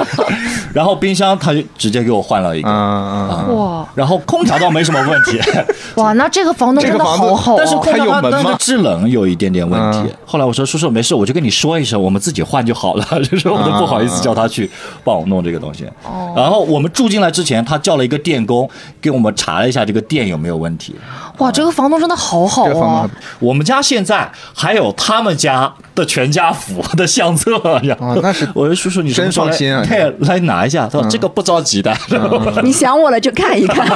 [0.74, 3.86] 然后冰箱他就直接给我换了一个，哇！
[3.94, 5.38] 然后空调倒没什么问题，
[5.96, 6.12] 哇！
[6.14, 10.12] 那这个房东真的好好，但是空调它那个制冷有一点点问题。
[10.26, 14.68] 后来我说叔叔没事，我就跟你说一声，我们自己换就好了， 就是我都不好意思叫他去
[15.04, 15.84] 帮我弄这个东西。
[16.04, 16.34] 哦。
[16.36, 18.68] 然后我们住进来之前，他叫了一个电工
[19.00, 20.02] 给我们查了一下这个。
[20.08, 20.96] 电有没有问题？
[21.38, 23.08] 哇，这个房东真的好好啊！
[23.38, 27.96] 我们家现在还有他们家的全家福的相册呀。
[28.22, 29.84] 那是我说叔叔，你真放心啊！
[29.88, 31.96] 来来拿一下，他说这个不着急的。
[32.62, 33.86] 你想我了就看一看。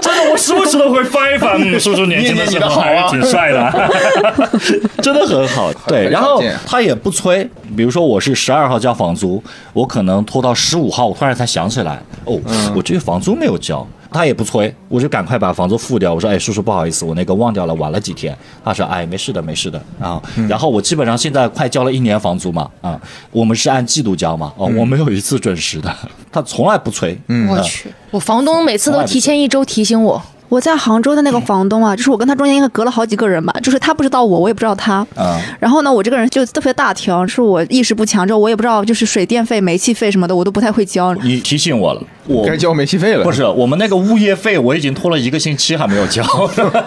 [0.00, 1.58] 真的，我时不时都会翻一翻。
[1.80, 3.90] 叔叔年轻的时候还是挺帅的，
[5.02, 5.72] 真的很好。
[5.86, 7.48] 对，然后他也不催。
[7.76, 12.38] 比如说我是十二号交房租，我可能拖到十五号，我突然才想起来，哦，
[12.74, 13.86] 我这个房租没有交。
[14.12, 16.12] 他也不催，我就赶快把房租付掉。
[16.12, 25.94] 我说：“哎，叔叔，不好意思，我那个忘掉了，晚了几天。”他说：“哎，没事的，没事的啊。”然后我基本上现在快交了一年房租嘛，啊，我们是按季度交嘛，哦，我没有一次准时的，
[26.32, 27.18] 他从来不催。
[27.48, 30.20] 我去，我房东每次都提前一周提醒我。
[30.48, 35.06] 我在杭州的那个房东啊，就是我跟他中间应该隔了好几个人吧，就是他不知道我，我也不知道他。
[35.14, 35.40] 啊。
[35.60, 41.14] 然后呢，我这个人就特别大条，是我意识不强，之后我也不知道，就是水电费、煤气费什么的，我都不太会交。
[41.22, 43.22] 你提醒我了，我该交煤气费了。
[43.24, 46.22] 不是，我们那个物业费我已经拖了一个星期还没有交。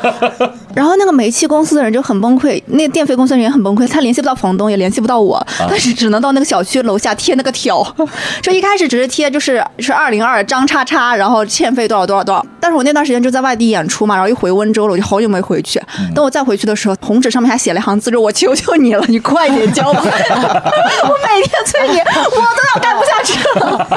[0.75, 7.85] 然后那个煤气公司的人就很崩溃，那电费公司人也很崩溃，他联系不到房东，也联系不到我，但是只能到那个小区楼下贴那个条。
[8.41, 12.45] 这一开始只是贴，就是是二零二张叉叉，然后欠费多少多少多少。
[12.59, 14.33] 但是我那段时间就在外地演出嘛，然后。
[14.33, 15.79] 回温州了，我就好久没回去。
[16.13, 22.41] 等我再回去的时候，红纸上面还写了一行字，说：“我求求你了，你快点交吧！” 我每天催你，我都
[22.73, 23.87] 要干不下去了。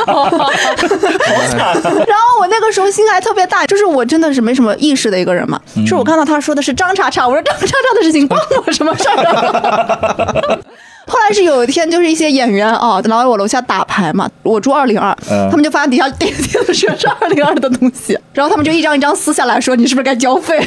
[2.06, 5.60] 然后我那个时候心还特别大，就是我真的是没什么意识的一个人嘛。
[5.76, 10.58] 就是我看到他说的是张叉叉，我说张叉叉的事情关我什么事儿？
[11.08, 14.28] 后来是有一天，就是一些演员啊，来我楼下打牌嘛。
[14.42, 15.16] 我住二零二，
[15.50, 20.66] 他们就发现底下点点的全是二零二的东西，然后他们就一张一张撕下来说：“你是不是该交费了？”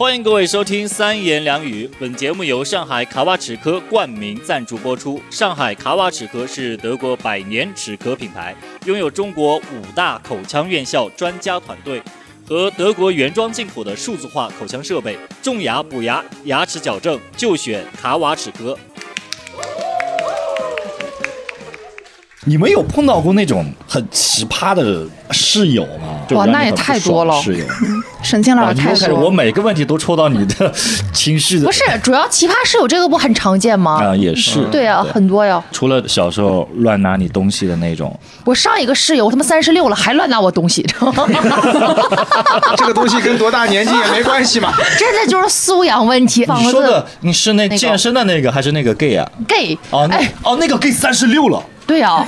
[0.00, 5.20] 欢迎各位收听三言两语，本节目由上海卡瓦齿科冠名赞助播出。
[5.28, 12.02] 上海卡瓦齿科是德国百年齿科品牌，拥有中国五大口腔院校专家团队。
[12.48, 18.76] 和德国原装进口的数字化口腔设备，种牙补牙、牙齿矫正就选卡瓦齿科。
[22.46, 26.24] 你们有碰到过那种很奇葩的室友吗？
[26.30, 27.38] 哇，那也太多了。
[27.42, 27.66] 室友，
[28.24, 29.20] 沈清老师太多。
[29.20, 30.72] 我每个问题都抽到你的
[31.12, 31.66] 情绪的。
[31.66, 34.02] 不是，主要奇葩室友这个不很常见吗？
[34.02, 34.64] 啊，也是。
[34.72, 35.62] 对啊，很多呀。
[35.70, 38.18] 除了小时候乱拿你东西的那种。
[38.46, 40.82] 我上一个室友，他妈三十六了，还乱拿我东西。
[42.78, 44.72] 这个东西跟多大年纪也没关系嘛。
[44.98, 46.46] 真的就是素养问题。
[46.58, 49.76] 你说的你是那健身的那个还是那个 gay 啊？gay。
[49.90, 51.62] 哦，哎，哦，那个 gay 三十六了。
[51.90, 52.24] 对啊，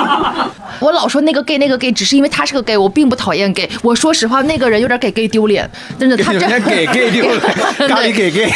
[0.80, 3.68] 我老说那个 gay 那个 gay，只是因为他是个 gay，我并不讨厌 gay。
[3.82, 6.16] 我说实话，那个人有点给 gay 丢脸，真的。
[6.16, 7.38] 他真给 gay 丢脸，
[7.86, 8.50] 咖喱给 gay。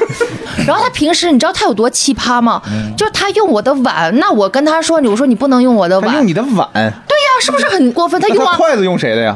[0.68, 2.60] 然后他平时你知道他有多奇葩吗？
[2.94, 6.14] 就是他用我的碗，那我跟他说，我说你不能用我的碗。
[6.16, 6.68] 用你的碗？
[6.74, 8.20] 对呀，是不是很过分？
[8.20, 9.34] 他用筷子用谁的呀？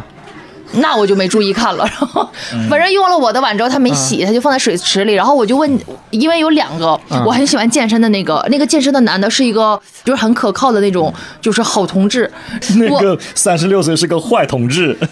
[0.73, 2.29] 那我就没注意看了，然后
[2.69, 5.15] 反正用了我的碗之后，他没洗，他就放在水池里。
[5.15, 5.79] 然后我就问，
[6.11, 12.31] 因为有两个我很喜欢健身的那个，那个健身的男的是一个就是很可靠的那种，就是好同志。
[12.79, 14.97] 那个三十六岁是个坏同志。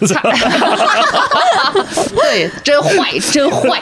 [2.15, 3.79] 对，真坏，真坏。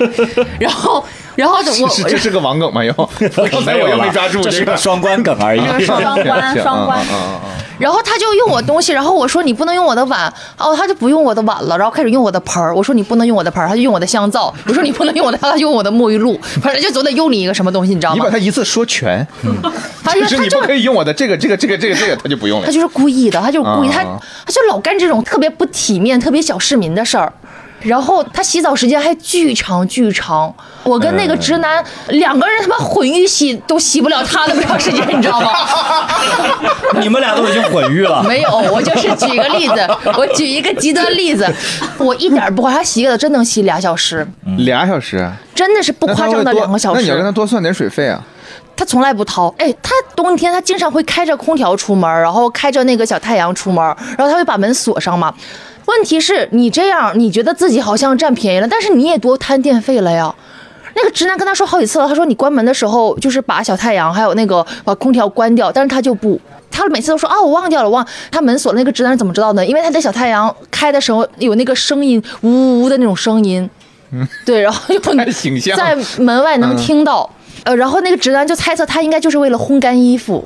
[0.59, 1.03] 然后。
[1.37, 2.83] 然后 我这是个网梗吗？
[2.83, 2.91] 又
[3.51, 5.61] 刚才我又没抓住，这是个双关梗而已。
[5.85, 6.99] 双关，双关。
[7.77, 12.75] 然后他就用我东西，然后我说你不能用我的碗，哦，他就不用我的碗了，然后开始用我的盆儿。
[12.75, 14.51] 我说你不能用我的盆儿，他就用我的香皂。
[14.67, 18.15] 我说你不能用我的，他用我的沐浴露，反正就总得用你一个什么东西，你知道吗？
[18.15, 19.25] 你把他一次说全，
[20.03, 22.65] 他就是你不可以用我的这个这个这个这个这个，他就不用了。
[22.65, 27.31] 他就是故意的，他就是故意，他他就老干这种特别不体面、特别小市民的事儿。
[27.81, 35.51] 然后他洗澡时间还巨长巨长，我跟那个直男两个人他妈混浴洗都洗不了他那么长时间，你知道吗？
[36.99, 38.23] 你们俩都已经混浴了？
[38.23, 39.87] 没有，我就是举个例子，
[40.17, 41.47] 我举一个极端例子，
[41.97, 46.95] 我一点不夸张，他洗个澡真能洗俩小时，俩小时，真的是不夸张的两个小时。
[46.95, 48.21] 那你要跟他多算点水费啊。
[48.75, 49.53] 他从来不掏。
[49.57, 53.83] 哎，他冬天他经常会开着空调出门，然后开着那个小太阳出门，
[54.15, 55.33] 然后他会把门锁上嘛。
[55.87, 60.33] 问题是你这样，你觉得自己好像占便宜了，但是你也多摊电费了呀。
[60.95, 66.39] 那个直男跟他说好几次了，他说你关门的时候就是把小太阳还有那个把空调关掉，但是他就不，
[66.71, 69.63] 他每次都说啊我忘掉了忘，他门锁那个直男怎么知道呢？
[69.65, 73.69] 因为他的小太阳开的时候有那个声音呜呜呜的那种声音，
[74.11, 74.99] 嗯，对，然后就
[75.77, 77.29] 在门外能听到，
[77.63, 80.43] 呃，然后那个直男就猜测他应该就是为了烘干衣服，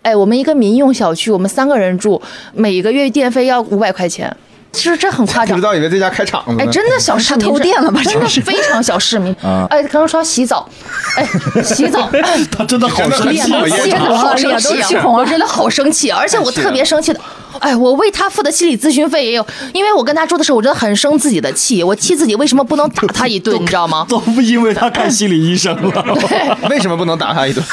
[0.00, 2.20] 哎，我们一个民用小区，我们三个人住，
[2.54, 4.34] 每个月电费要五百块钱。
[4.72, 6.56] 其实这很夸张，不知道以为在家开厂子。
[6.58, 8.00] 哎，真的小市民偷电了吧？
[8.04, 9.34] 真的非常小市民。
[9.68, 10.68] 哎，刚刚说洗澡，
[11.16, 11.28] 哎，
[11.62, 12.08] 洗澡，
[12.56, 17.20] 他真的好生气，真的好生气，我真的好生气，而且我特别生气的。
[17.58, 24.06] 哎，我为他付的心理咨询费也有，因为我跟他住的时候，我真的很生自己的气，我气自己为什么不能打他一顿，你知道吗？
[24.08, 26.02] 都不因为他看心理医生了。
[26.28, 27.64] 对， 为什么不能打他一顿？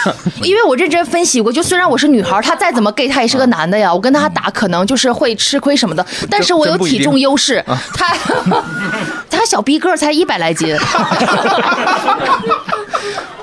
[0.44, 7.64] 因 为我认真分析过，就虽然我是女孩，他再怎么 gay，他也是个男的呀，我跟他打可能就是会吃亏什么的，但是我有体重优势，
[7.94, 8.16] 他
[9.30, 10.76] 他小逼个才一百来斤。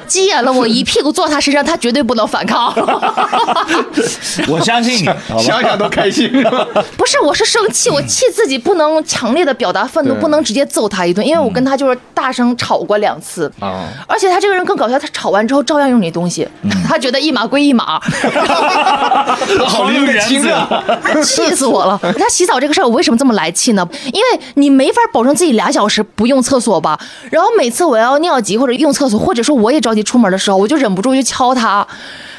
[0.06, 2.72] 急眼了，我一屁股坐他身上，他绝对不能反抗。
[4.48, 5.04] 我相信你，
[5.42, 6.30] 想想都开心。
[6.96, 13.50] 不是，我是生气，我气自己不能强烈的表达愤怒，不能直接揍他一顿，因为我跟他就是大声吵过两次。
[13.60, 13.88] 啊！
[14.06, 16.46] 而且他这个人更搞笑，他吵完之后照样用你东西，
[16.86, 18.00] 他觉得一码归一码。
[19.66, 21.98] 好有原则，气死我了！
[22.18, 23.86] 他洗澡这个事儿，我为什么这么来气呢？
[24.06, 26.98] 因为你没法保证自己俩小时不用厕所吧？
[27.30, 30.02] 然后每次我要尿急或者用厕所，或者说我也着急。
[30.02, 31.86] 出门的时候，我就忍不住去敲他。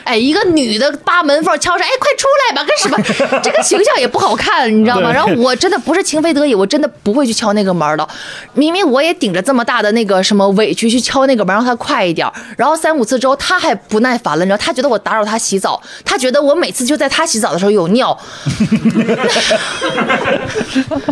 [0.05, 3.39] 哎，一个女的扒门缝敲上，哎，快出来吧，干什么？
[3.41, 5.11] 这个形象也不好看，你知道吗？
[5.11, 8.07] 然后我真的不是情非得已，我真的不会去敲那个门的。
[8.53, 12.31] 明明我也顶着这么大的那个什么委屈去敲那个门，让他快一点。
[12.55, 14.57] 然后三五次之后，他还不耐烦了，你知道？
[14.57, 18.15] 他觉得我打扰他洗澡，他觉得我每次就在他洗澡的时候有尿。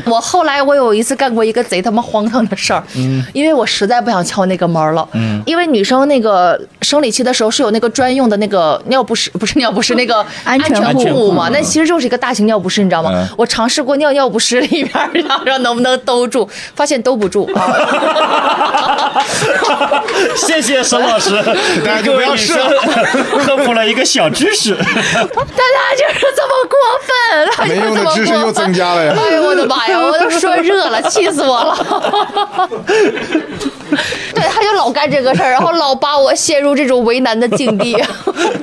[0.06, 8.82] 我后来我有一次干过一个贼他妈荒唐的事儿，嗯，因为我实在不想敲那个门了，嗯，因为女生那个生理期的时候是有那个专用的那个。
[8.86, 13.28] 尿不湿 不是尿不湿，那个 安全裤嘛，那其实就是一个大型尿不湿，你知道吗？
[13.38, 15.10] 我尝试过尿尿不湿里边，
[15.46, 17.50] 然后能不能兜住，发现兜不住。
[20.36, 21.32] 谢谢沈老师，
[21.86, 22.70] 大家就不要试了，
[23.46, 24.76] 科普了一个小知识。
[24.76, 29.14] 大家就是这么过分，没用的知识又增加了呀！
[29.18, 32.70] 哎呦我的妈呀，我都说热了，气死我了。
[34.34, 37.96] 对，他就老干这个事儿，然后老把我陷入这种为难的境地。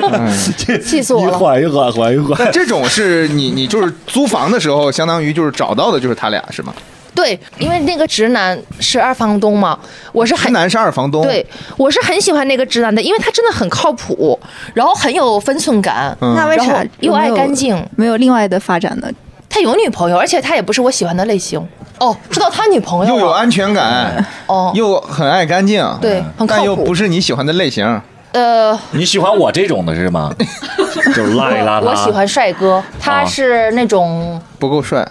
[0.85, 1.39] 气死我了！
[1.39, 2.51] 缓一缓，缓一缓。
[2.53, 6.73] 这种是你，你就是租房的时候，相当于就是找到的，就是他俩是吗？
[7.13, 9.79] 对，因为那个直男是二房东嘛，
[10.13, 11.23] 我是直男是二房东。
[11.23, 11.45] 对，
[11.77, 14.39] 我是很喜欢那个直男的，因为他真的很靠谱，
[14.75, 16.17] 然后很有分寸感。
[16.21, 17.85] 那为啥又爱干净？
[17.97, 19.09] 没有另外的发展呢？
[19.51, 21.61] 他有女朋友，而且他也不是我喜欢的类型。
[21.99, 28.01] 哦，知道他女朋友又有安全感，哦，又很爱干净，对，很但又不是你喜欢的类型。
[28.33, 30.33] 呃，你喜欢我这种的是吗？
[31.15, 31.85] 就邋里邋遢。
[31.85, 35.07] 我喜欢帅哥，他是那种不够帅。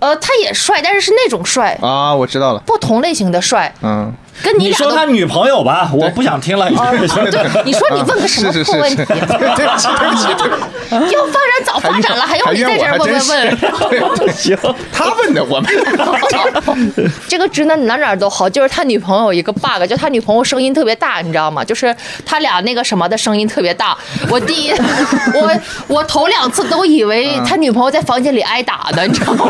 [0.00, 3.72] 呃，他也帅，但是是那种帅啊，我知道了，不同类型的帅。
[3.82, 4.12] 嗯。
[4.42, 6.68] 跟你说他女朋友吧，我不想听了。
[6.70, 8.96] 对，你说你问个什么 破问题？
[9.04, 10.28] 对不起，对不起。
[11.14, 14.32] 要发展早发展了，还用你在这儿问问问？
[14.32, 14.56] 行，
[14.92, 15.70] 他问的我们。
[17.28, 21.62] 这个直男哪哪都好，就是他女朋友一个 bug，就他女朋友声音特别大，你知道吗？
[21.62, 23.96] 就是他俩那个什么的声音特别大。
[24.28, 24.72] 我第一，
[25.34, 25.52] 我
[25.88, 29.44] 我头两次都以为他女朋友在房间里挨打的，你知道吗？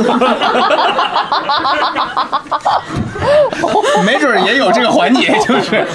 [4.04, 4.71] 没准也有。
[4.72, 5.86] 这个环节就是，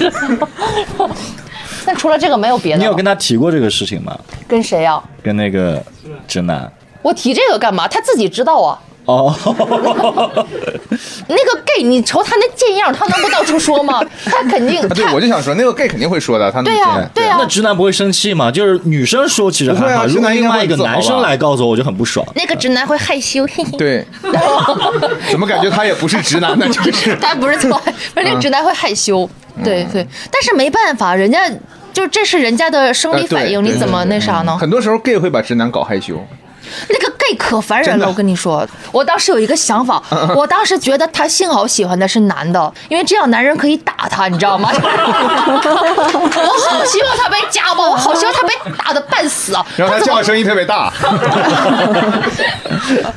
[1.84, 2.78] 但除了这个没有别的。
[2.78, 4.18] 你有跟他提过这个事情吗？
[4.46, 5.02] 跟谁呀？
[5.22, 5.82] 跟那个
[6.26, 6.70] 直男。
[7.02, 7.86] 我提这个干嘛？
[7.88, 8.78] 他自己知道啊。
[9.08, 9.34] 哦，
[11.28, 14.02] 那个 gay，你瞅他那贱样，他能不到处说吗？
[14.26, 14.86] 他肯定。
[14.90, 16.52] 对，我就想说，那个 gay 肯定会说的。
[16.52, 17.36] 他对呀，对呀。
[17.38, 18.50] 那直男不会生气吗？
[18.50, 22.26] 就是女生说其实还好，如果另外一个男生来告诉我，我就很不爽。
[22.34, 23.46] 那个直男会害羞。
[23.78, 24.06] 对。
[25.30, 26.68] 怎么感觉他也不是直男呢？
[26.68, 27.16] 就是。
[27.20, 27.80] 他不是错，
[28.14, 29.26] 那个直男会害羞。
[29.64, 31.50] 对对，但是没办法，人家
[31.94, 34.54] 就这是人家的生理反应，你怎么那啥呢？
[34.58, 36.22] 很多时候 gay 会把直男搞害羞。
[36.88, 40.02] 那个 gay 可烦人了，我跟你说，我当时有一个想法，
[40.34, 44.70] 我当时觉得他幸好喜欢的是男的，因为这样男人可以打他，你知道吗？
[45.48, 49.64] 我好希望他被家暴，我好希望他被打的半死啊！
[49.76, 50.92] 然后他叫的声音特别大，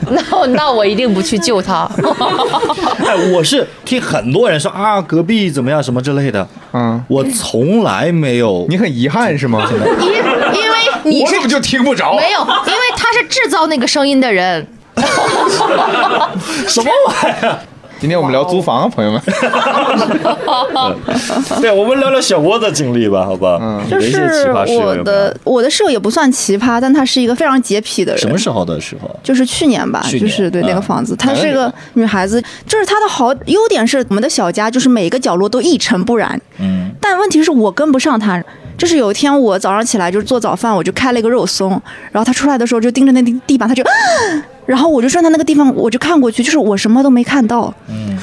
[0.09, 1.89] 那那我一定不去救他。
[3.05, 9.67] 哎，我是听很多人说啊，隔壁怎么样什么之类的，嗯，我从来没有，你很遗憾是吗？
[9.99, 12.13] 因因为你是我怎么就听不着？
[12.15, 12.90] 没有，因为他
[13.21, 14.65] 是制造那个声音的人。
[16.67, 17.59] 什么玩意儿？
[17.99, 19.21] 今天我们聊租房，朋友们。
[21.61, 23.59] 对，我们聊聊小窝的经历吧，好吧？
[23.61, 28.21] 嗯，就是我的我的室友也不算奇葩，但他是一个非常洁癖的人。
[28.21, 29.09] 什么时候的时候？
[29.23, 36.39] 就是去年吧，就是对那个房子，她是个女孩子，就是她的好优点是我们的小家，就是每一个角落都一尘不染。
[36.59, 38.43] 嗯，但问题是我跟不上她。
[38.81, 41.69] 就是有一天我早上起来就是做早饭，我就开了一个肉松，
[42.11, 43.83] 然后他出来的时候就盯着那地地板，他就，
[44.65, 47.71] 然后我就顺他那个地方，我就看过去，就是我什么都没看到。
[47.87, 48.17] 嗯，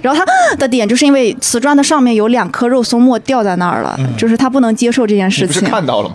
[0.00, 0.24] 然后他
[0.56, 5.48] 的点就是因为瓷砖的上面有两颗肉松末掉在那儿了，就是他不能接受这件事情。
[5.48, 6.14] 不是看到了吗？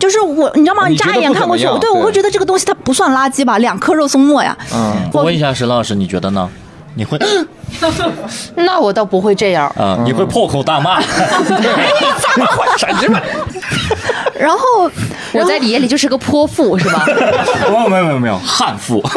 [0.00, 0.88] 就是我，你知道吗？
[0.88, 3.58] 你乍一眼看过去，对我会觉得这个东西它不算垃圾吧？
[3.58, 4.58] 两颗肉松末呀。
[4.74, 6.50] 嗯，我问一下沈老师，你觉得呢？
[6.96, 7.16] 你会？
[8.56, 9.98] 那我倒不会这样啊！
[10.04, 11.00] 你会破口大骂？
[14.38, 14.58] 然后
[15.32, 17.04] 我在你眼里就是个泼妇，是吧？
[17.68, 19.02] 没有没有没有没有悍妇。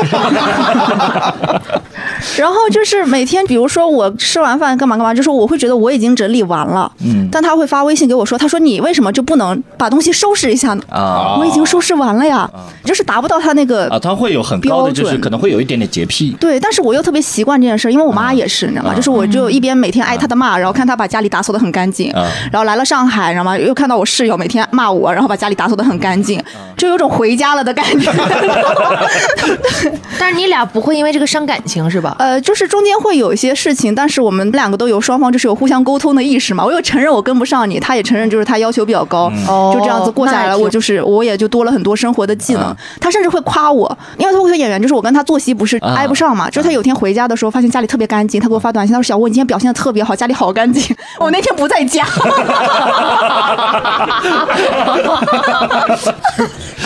[2.38, 10.84] 然后就是每天，比如说我吃完饭干嘛干嘛，就是我会觉得我已经整理完了，嗯，但他会发微信给我说，他说你为什么就不能把东西收拾一下呢？
[10.90, 12.50] 啊，我已经收拾完了呀，
[12.84, 16.36] 就是达不到他那个啊，他会有很高的，就是可能会有一点点洁癖。
[16.40, 18.96] 对，但是我又特别习惯这件事，因为我妈也是，你知道吗？
[18.96, 22.12] 就是我就一边每天挨他的骂，然后看他把家里打扫的很干净，
[22.52, 23.58] 然后来了上海，你知道吗？
[23.58, 26.42] 又看到我室友每天骂我，然后把家里打扫的很干净，
[26.78, 28.12] 就有种回家了的感觉。
[30.20, 32.16] 但是你俩不会因为这个伤感情是吧？
[32.20, 36.64] 呃，就是中间会有一些事情，但是我们两个都有双方就是有互相沟通的意识嘛。
[36.64, 39.32] 我又承认我跟不上你，他也承认就是他要求比较高，
[39.74, 40.58] 就这样子过下来了。
[40.58, 42.76] 我就是我也就多了很多生活的技能。
[43.00, 46.50] 他甚至会夸我，因为脱口秀演员就是我跟他作息不是挨不上嘛。
[46.50, 50.96] 就是他有天回家的时候发现家里特别干净，他给我发短信，他说小吴你今天表现的特别好，家里好干净。
[51.20, 52.06] 我那天不在家，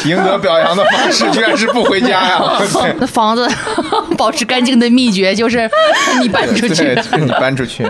[0.05, 2.41] 赢得表扬的方式居然是不回家呀！
[2.99, 3.47] 那房子
[4.17, 5.69] 保持干净的秘诀就是
[6.21, 7.85] 你搬出去，你搬出去。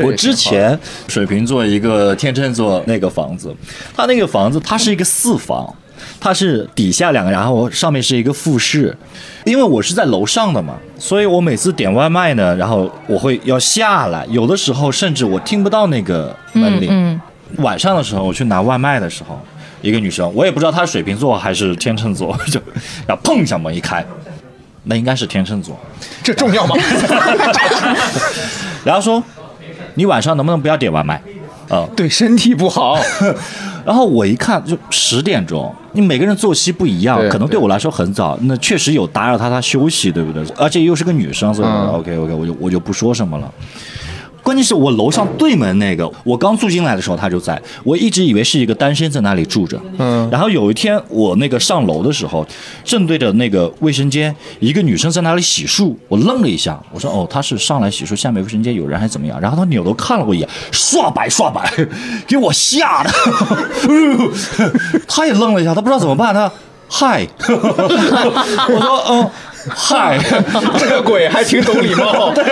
[0.00, 3.54] 我之前水瓶座一个天秤座那个房子，
[3.96, 5.72] 他那个房子它是一个四房，
[6.20, 8.96] 它是底下两个，然后上面是一个复式。
[9.44, 17.20] 因为我是在楼上的嘛，所以我每次点外卖呢，然后我会要下来，有的时候甚至我听不到那个门铃。
[17.58, 19.38] 晚上的时候我去拿外卖的时候，
[19.82, 22.58] 一个女生，我也不知道她是水瓶座还是天秤座，就
[23.06, 24.04] 然后砰一下门一开。
[24.84, 25.78] 那应该是天秤座，
[26.22, 26.74] 这重要吗？
[28.84, 29.22] 然后说，
[29.94, 31.20] 你晚上能不能不要点外卖？
[31.68, 32.98] 啊，对身体不好。
[33.84, 40.44] 然后我一看就十点钟，你每个人作息不一样，可能对我来说很早，那确实有打扰他他休息，对不对？
[40.56, 43.52] 而且又是个女生，所以 OK OK，我就我就不说什么了。
[44.44, 49.80] 关键是我楼上对门那个，我刚住进来的时候他就在，我一直以为是一个单身在那里住着。
[49.98, 50.28] 嗯。
[50.30, 52.46] 然后有一天我那个上楼的时候，
[52.84, 59.40] 正对着那个卫生间，一个女生在那里洗漱，我愣了一下，我说哦，她是上来洗漱，下面卫生间有人还是怎么样？
[59.40, 61.72] 然后她扭头看了我一眼，刷白刷白，
[62.28, 63.10] 给我吓的。
[65.08, 66.52] 他也愣了一下，他不知道怎么办，他
[66.86, 69.30] 嗨，我说嗯。
[69.68, 70.18] 嗨，
[70.78, 72.32] 这个鬼还挺懂礼貌。
[72.34, 72.44] 对，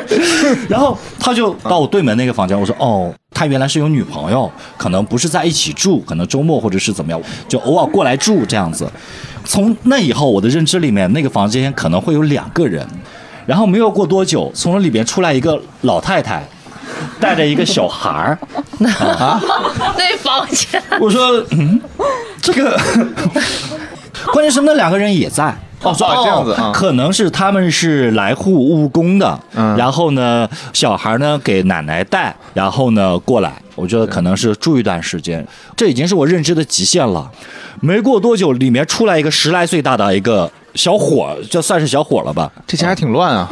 [0.68, 8.90] 然后他就到我对门那个房间，我说哦，他原来是有女朋友，可能不是在一起住，可能周末或者是怎么样，就偶尔过来住这样子。
[9.44, 12.86] 从那以后，我的认知里面，那个房间可能会有两个人。
[13.46, 16.44] 然后没有过多久，从里边出来一个老太太，
[17.18, 18.38] 带着一个小孩儿。
[19.00, 19.40] 啊，
[19.96, 21.80] 那房间，我说嗯，
[22.40, 22.78] 这个，
[24.32, 25.52] 关键是那两个人也在。
[25.82, 37.30] 哦，这样子啊，可能是他们是来沪务工的，然后呢，小孩呢给奶奶带，然后呢过来，我觉得可能是住一段时间，这已经是我认知的极限了。
[37.80, 42.50] 没过多久，里面出来一个十来岁大的一个小伙，就算是小伙了吧？
[42.66, 43.48] 这家还挺乱啊！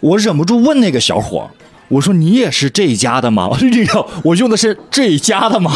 [0.00, 1.50] 我忍不住问那个小伙，
[1.88, 3.50] 我说你也是这一家的吗？
[4.22, 5.72] 我用的是这一家的吗？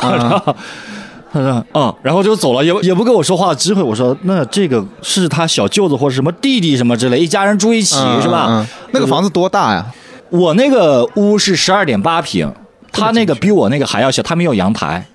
[1.33, 8.67] 他说：“嗯，然后就走了，也也不跟我说话的机会。”我说：“那这个是他小舅子或者什么弟弟什么之类，一家人住一起是吧？
[8.93, 9.87] 那个房子多大呀？
[10.29, 12.53] 我那个屋是十二点八平，
[12.93, 15.07] 他那个比我那个还要小，他没有阳台。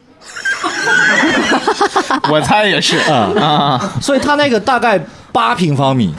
[2.31, 4.99] 我猜也是啊啊，所以他那个大概
[5.31, 6.13] 八平方米。”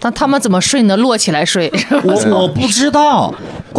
[0.00, 0.94] 那他们怎么睡呢？
[0.98, 1.72] 摞起来睡？
[2.02, 3.32] 我我不知道，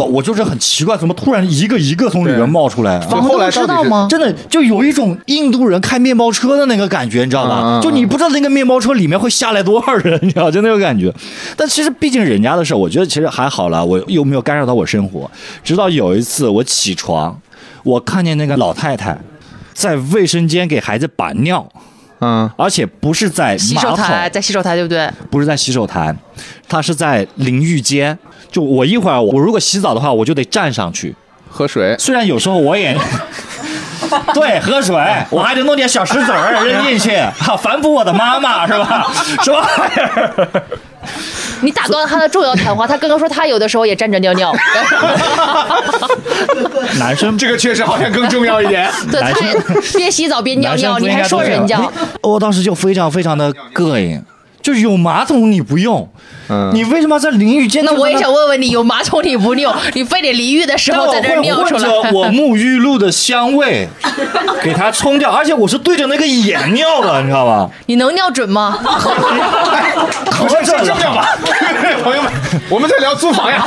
[0.04, 3.00] 我就是很奇怪，怎么突然一个一个从里面冒出来？
[3.00, 4.06] 后来知道吗？
[4.10, 7.80] 真的就有一种印度人开面包车的那个感觉，你知道吧？
[7.82, 11.12] 就你不知道那个面包车里面会下来多少人，你知道就那种感觉。
[11.56, 15.30] 但其实毕竟人家的事我觉得其实还好了，我又没有干扰到我生活。
[15.64, 17.40] 直到有一次我起床，
[17.82, 19.16] 我看见那个老太太
[19.72, 21.66] 在卫生间给孩子把尿，
[22.20, 25.10] 嗯，而且不是在洗，手台，在洗手台对不对？
[25.30, 26.14] 不是在洗手台，
[26.68, 28.18] 他是在淋浴间。
[28.56, 31.14] 就我一会儿我如果洗澡的话，我就得站上去。
[31.50, 32.96] 喝水，虽然有时候我也
[34.32, 34.96] 对喝水，
[35.28, 39.06] 我还得弄点小石子儿扔进去，哈，反哺我的妈妈是吧？
[39.44, 40.62] 什么玩意儿？
[41.60, 44.54] 你打断了他的重要谈话，他刚刚说他有的时候也站着尿尿，
[46.98, 48.90] 男生这个确实好像更重要一点。
[49.12, 49.54] 对，他也
[49.98, 51.78] 边洗澡边尿尿，你还说人家？
[52.22, 54.22] 我当时就非常非常的膈应，
[54.66, 56.10] 就是有马桶你不用，
[56.48, 57.84] 嗯你为什么在淋浴间？
[57.84, 62.10] 那我也想问问你，有马桶你不尿， 你非得淋浴的时候在这尿出或者来？
[62.10, 63.88] 我沐浴露的香味
[64.64, 67.70] 给它冲掉，而且我是对着那个眼尿的，你知道吧？
[67.86, 68.76] 你能尿准吗？
[70.36, 71.38] 不是这么样吧，
[72.02, 72.32] 朋友们，
[72.68, 73.64] 我们在聊租房呀。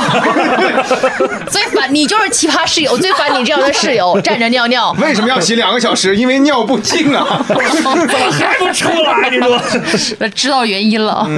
[1.48, 4.94] 最烦你就是奇葩室友，最烦你这样的室友，站着尿尿。
[5.00, 6.14] 为什么要洗两个小时？
[6.14, 7.42] 因为尿不尽啊。
[7.48, 10.28] 怎么还不出来，你说？
[10.34, 11.28] 知道原因了，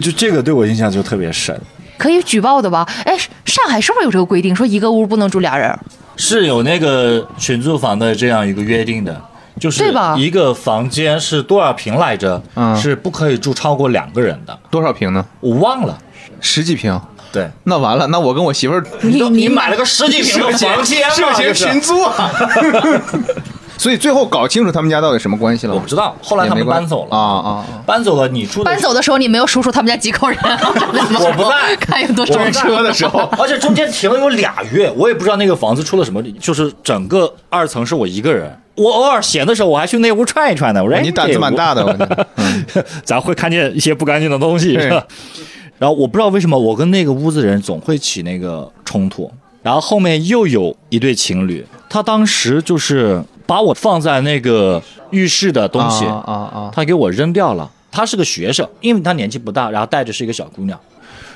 [0.00, 1.58] 就这个对我印象就特别深。
[1.98, 2.88] 可以举报的吧？
[3.04, 5.78] 哎，上海是不是有这个规定，说一个屋不能住俩人？
[6.16, 9.20] 是有那个群租房的这样一个约定的，
[9.58, 12.42] 就是对吧一个房间是多少平来着？
[12.54, 14.58] 嗯是不可以住超过两个人的。
[14.70, 15.24] 多少平呢？
[15.40, 15.98] 我忘了。
[16.40, 16.98] 十几平。
[17.32, 22.28] 对，那完了，那我跟我媳妇儿你你买了个十几平的房间嘛涉嫌这是群租啊。
[23.80, 25.72] 所以最后搞清楚他们家到底什么关系了？
[25.72, 27.64] 我不知道，后来他们搬走了啊啊啊！
[27.86, 30.38] 搬走了，你住搬走的时候你没有数数他们家几口人？
[30.44, 38.54] 我不在看有多少车的时候 而且中间停了有俩月，我也不知道那个房子出了什么，就是整个二层是我一个人。
[38.74, 40.84] 我偶尔闲的时候，我还去那屋串一串呢。
[40.84, 42.26] 我说哎你胆子蛮大的，我觉得。
[42.36, 42.64] 嗯
[43.02, 45.02] 咱会看见一些不干净的东西，是吧？
[45.78, 49.30] 然后我不知道为什么我跟那个屋子人总会起那个冲突，
[49.62, 54.80] 然后后面又有一对情侣，他当时就是把我放在那个
[55.10, 56.70] 浴室的东西，啊啊啊！
[56.72, 57.68] 他给我扔掉了。
[57.90, 60.78] 他是个学生，因为他年纪不大，然后带着是一个小姑娘。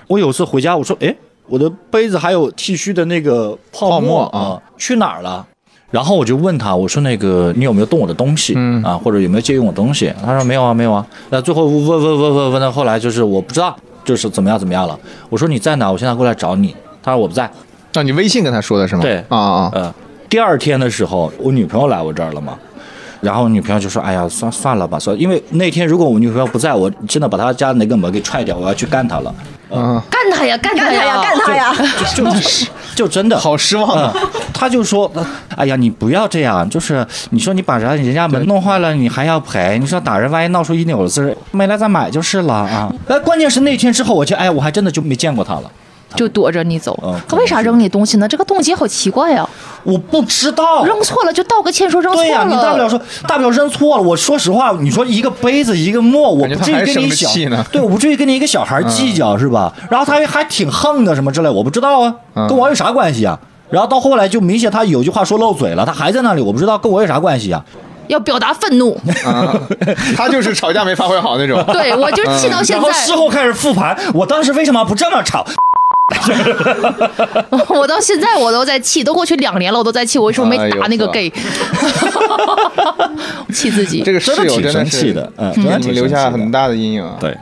[0.06, 1.12] 我有次回家，我说：“哎，
[1.48, 5.44] 我的杯子还有剃须的那个泡沫啊，去哪儿了？”
[5.90, 8.96] 然后我就问他，我说：“那个你有没有动我的东西、嗯啊？
[8.96, 14.96] 或者有没有借用我东西？”他说：“没有啊，没有啊。”那最后问问问问问到后来就是我不知道，就是怎么样怎么样了。
[15.28, 15.90] 我说：“你在哪？
[15.90, 17.50] 我现在过来找你。”他说：“我不在。”
[17.94, 19.02] 那你微信跟他说的是吗？
[19.02, 19.70] 对啊啊！
[19.74, 19.94] 呃，
[20.34, 22.58] 第二天的时候，我女朋友来我这儿了嘛，
[23.20, 29.32] 然后女朋友就说：“哎呀，算算了吧，算，因为那天如果我女朋友不在，我真的把她家那个门给踹掉，我要去干她了，
[29.70, 31.72] 嗯，干他呀，干他干他呀，干他呀！
[32.16, 32.24] 就
[32.96, 33.38] 就真的。
[33.38, 34.14] 好失望嗯啊！，
[34.52, 35.08] 他就说
[35.54, 45.70] ：“哎呀，你不要这样，就是你说你把人人家门弄坏了，你还要赔，你说打人万一闹出一扭子，没来再买就是了啊。”哎，关键是那天之后，我就哎，我还真的就没见过他了，
[46.16, 47.14] 就躲着你走嗯。
[47.28, 48.28] 他为啥扔你东西呢？
[48.28, 49.48] 这个动机好奇怪呀！
[49.82, 52.54] 我不知道扔错了就道个歉，说扔错对呀、了。
[52.54, 54.02] 你大不了说，大不了扔错了。
[54.02, 59.72] 我说实话，你说一个杯子一个墨，我不至于跟你小气呢， 对，我不至于跟你一个小孩计较、是吧？
[59.90, 63.38] 然后他还还挺横的什么之类，我不知道啊，嗯跟我有啥关系啊？
[63.70, 67.62] 然后到后来就明显他有句话说漏嘴了，他还在那里，我不知道跟我有啥关系啊？
[68.06, 68.94] 要表达愤怒。
[69.24, 69.58] 啊，
[70.14, 71.64] 他就是吵架没发挥好那种。
[71.72, 75.44] 对我就气到现 然后在事，后开始复盘，我当时为什么不这么吵？
[77.74, 81.32] 我到现在我都在气，都过去两年了，我都在气，我为什么没打那个 gay？
[83.52, 84.02] 气自己。
[84.02, 87.16] 这个室真的挺生友真的是气的，嗯，真给的你们留下挺生气的很大的阴影啊。
[87.18, 87.36] 对。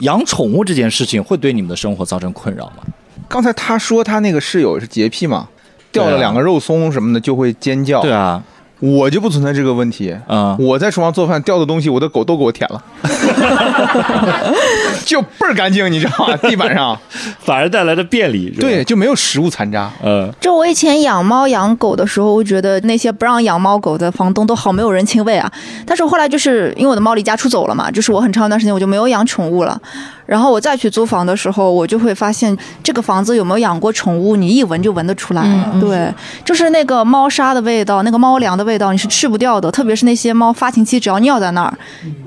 [0.00, 2.84] 养宠物这件事情会对你们的生活造成困扰吗？
[3.26, 5.48] 刚才他说他那个室友是洁癖嘛，
[5.90, 8.00] 掉了两个肉松什么的就会尖叫。
[8.00, 8.42] 对啊，
[8.80, 10.14] 我就不存在这个问题。
[10.28, 12.82] 嗯我在厨房做饭掉的东西，我的狗都给我舔了，
[15.04, 16.36] 就倍儿干净，你知道吗？
[16.48, 16.98] 地板上，
[17.40, 18.50] 反而带来的便利。
[18.58, 19.90] 对，，就没有食物残渣。
[20.02, 25.50] 嗯，就我以前养猫养狗的时候，我觉得那些不让养猫狗的房东都好没有人情味啊。
[25.86, 29.80] 但是后来就是因为我的猫离家出走了嘛，就是我很长一段时间我就没有养宠物了。
[30.26, 35.42] 然后我再去租房的时候，我就会发现这个房子有没有养过宠物，你一闻就闻得出来。
[35.80, 36.12] 对，
[36.44, 39.70] 就是那个猫砂的味道，那个猫粮的味道，你是去不掉的。
[39.70, 41.72] 特别是那些猫发情期只要尿在那儿，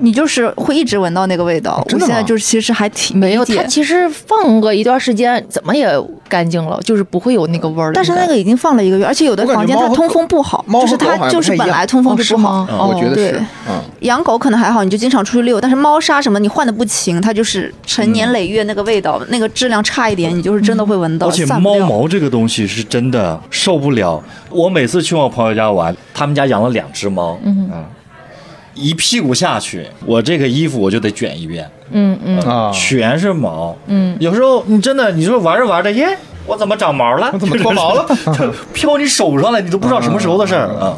[0.00, 1.82] 你就是会一直闻到那个味道。
[1.92, 5.88] 我现在就是其实还挺没有，它其实放个一段时间，怎么也
[6.28, 7.92] 干净了，就是不会有那个味儿了。
[7.94, 12.66] 但是那个已经放了一个月，而且有的房间它通风不好，就是它就是本来通风就不好。
[12.70, 21.78] 嗯我觉得是，嗯，养狗可能还好，你就经常出去遛，但是猫砂什么你换的不勤，它就是成年累月那个味道，那个质量差一点，你就是真的会闻到，而且猫。
[21.82, 24.22] 毛这个东西是真的受不了。
[24.50, 27.70] 我每次去我朋友家玩，他们家养了两只猫，嗯
[28.74, 32.38] 一屁股下去，我这个衣服我就得卷一遍，嗯嗯。
[32.40, 33.76] 啊，全是毛。
[33.86, 36.16] 嗯，有时候你真的，你说玩着玩着，耶，
[36.46, 37.28] 我怎么长毛了？
[37.34, 38.06] 我怎么 脱毛了？
[38.72, 40.96] 飘你手上了，你都不知道什么时候的事儿啊。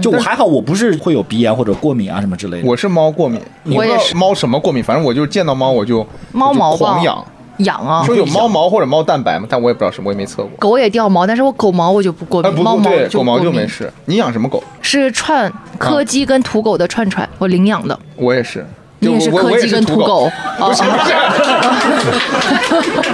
[0.00, 2.66] 就我还好，我不是会有鼻炎或者过敏啊什么之类的。
[2.68, 4.14] 我是猫过敏，我也是。
[4.14, 7.24] 猫什么过敏，反正我就见到猫我就猫毛吧我就狂痒，
[7.58, 8.04] 痒啊。
[8.04, 10.50] 说有猫毛或者猫蛋白吗，但我也不知道什么，我也没测过。
[10.58, 13.92] 狗也掉毛，但是我狗毛我就不过啊，敏，猫毛就狗毛就没事。
[14.04, 14.62] 你养什么狗？
[14.80, 17.98] 是串柯基跟土狗的串串，我领养的。
[18.16, 18.66] 我也是，
[18.98, 21.14] 你也是就我我也柯基跟土土狗，不是不是，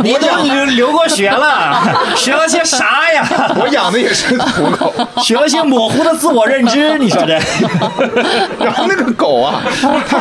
[0.02, 1.76] 你都留留过学了，
[2.16, 3.26] 学了些啥呀？
[3.60, 4.92] 我养的也是土狗。
[5.22, 7.34] 学了些模糊的自我认知，你说这？
[8.64, 9.60] 然后那个狗啊，
[10.08, 10.18] 它，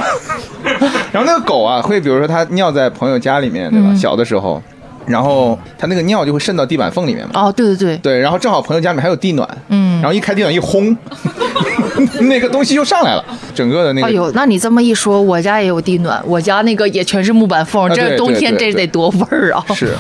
[1.12, 3.94] 然后那个狗啊，会比如说它尿在朋友家里面，对吧？
[3.96, 4.62] 小的时候，
[5.06, 7.32] 然后它那个尿就会渗到地板缝里面嘛。
[7.36, 10.96] 哦，对对对，对，然后正好朋友家里面还有地暖，嗯然后一开地暖一轰，
[12.22, 13.24] 那个东西就上来了，
[13.54, 14.08] 整个的那个。
[14.08, 19.64] 哎呦，那你这么一说，我家也有地暖，我家那个也全是木板缝，啊这冬天这得多味儿啊！
[19.74, 19.94] 是，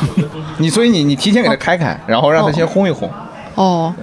[0.57, 3.09] 你所以你你提前给它开开，然后让它先轰一轰。
[3.55, 3.93] 哦，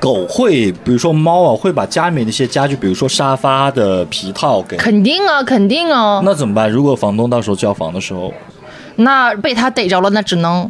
[0.00, 4.76] 狗会，比如说猫啊，会把家里面的一些家具，比如说沙发的皮套给。
[4.76, 6.70] 肯定啊，肯定啊，那怎么办？
[6.70, 8.32] 如果房东到时候交房的时候
[8.96, 10.68] 那被他逮着了，那只能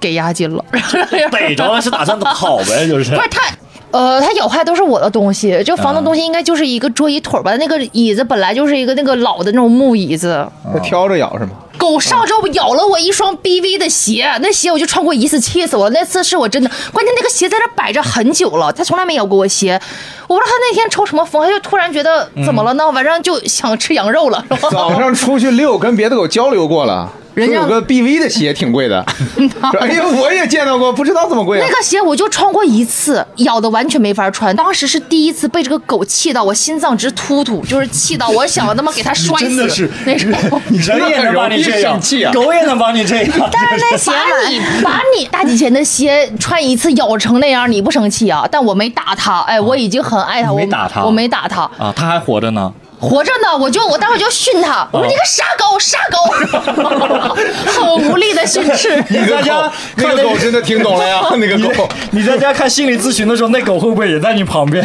[0.00, 0.64] 给押金了。
[1.30, 2.86] 逮着了，是打算跑呗？
[2.88, 3.42] 就是不是他，
[3.90, 7.56] 呃，他咬坏都是我的东西，就房东东西应该就是一个桌椅腿儿吧？
[7.56, 11.50] 那个椅子本来就是一个那个老的那种木椅子，它挑着咬是吗？
[11.78, 15.90] 狗上周咬了我一双 BV 的鞋，那鞋我就穿过一次，气死我了。
[15.90, 19.78] 那次是我真的，关键那个鞋在这摆着很久了，它从来没咬过我鞋。
[20.26, 22.90] 我不知道它那天抽什么风，它就突然觉得怎么了呢？
[22.90, 24.70] 晚上就想吃羊肉了，是吧？
[24.70, 29.04] 早上出去遛，跟别的狗交流过了，人家有个 BV 的鞋挺贵的。
[29.36, 31.76] 说哎呀，我也见到过，不知道怎么贵啊那。
[31.76, 34.56] 个鞋我就穿过一次，咬的完全没法穿。
[34.56, 40.32] 当时是第一次被这个狗气到，我心脏直突突，就是气到我想他妈给它摔死真的是那种。
[40.70, 43.50] 人也能把你这样气啊，狗也能把你这样。
[43.52, 48.48] 但是那鞋把你把你大几千的鞋穿一次咬成那样，你不生气啊？
[48.50, 52.72] 但我没打它，哎，我已经很爱它，我没打它我没打它，啊，它还活着呢。
[52.98, 57.34] 活着呢，我就我待会儿就训他，我说你个傻狗，傻狗，
[57.72, 58.96] 很无力的训斥。
[59.10, 61.88] 你在家那个狗真的听懂了呀， 那个狗。
[62.12, 64.84] 你在家看心理咨询的时候，那狗会不会也在你旁边？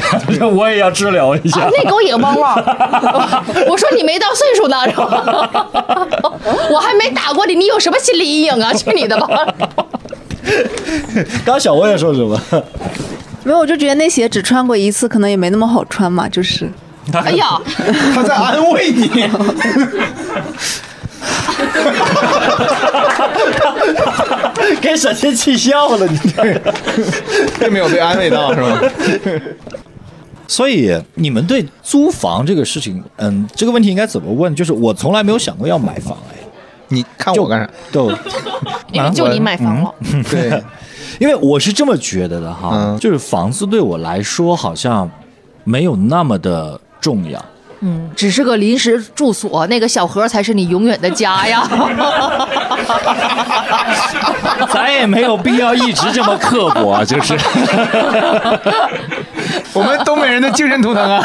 [0.53, 2.55] 我也要治疗一啊下。，那狗也汪汪。
[3.67, 5.65] 我说你没到岁数呢，是吧？
[6.69, 8.73] 我还没打过你，你有什么心理阴影啊？
[8.73, 9.27] 去你的吧！
[11.45, 12.37] 刚刚小薇也说什么？
[13.43, 16.69] 没有，我就觉得那鞋只穿过一次，可能也没那么好穿嘛，就是。
[17.13, 17.59] 哎呀，
[18.13, 19.09] 他在安慰你。
[24.81, 26.73] 给沈清气笑了，你这个。
[27.59, 28.79] 并没有被安慰到是吗？
[30.47, 34.53] 所以你们对租房这个事情，嗯，这个问题应该怎么问？
[34.55, 36.35] 就是我从来没有想过要买房，哎，
[36.89, 37.69] 你看我干啥？
[37.91, 38.11] 就
[38.91, 39.93] 因为就你买房了，
[40.29, 40.61] 对，
[41.19, 45.09] 因为我是这么觉得的哈，嗯就是房子对我来说好像
[45.63, 47.43] 没有那么的重要。
[47.83, 51.63] 嗯，只是个临时住所，那个小盒才是你永远的家呀。
[54.71, 57.35] 咱也没有必要一直这么刻薄，就是。
[59.73, 61.19] 我们东北人的精神图腾啊，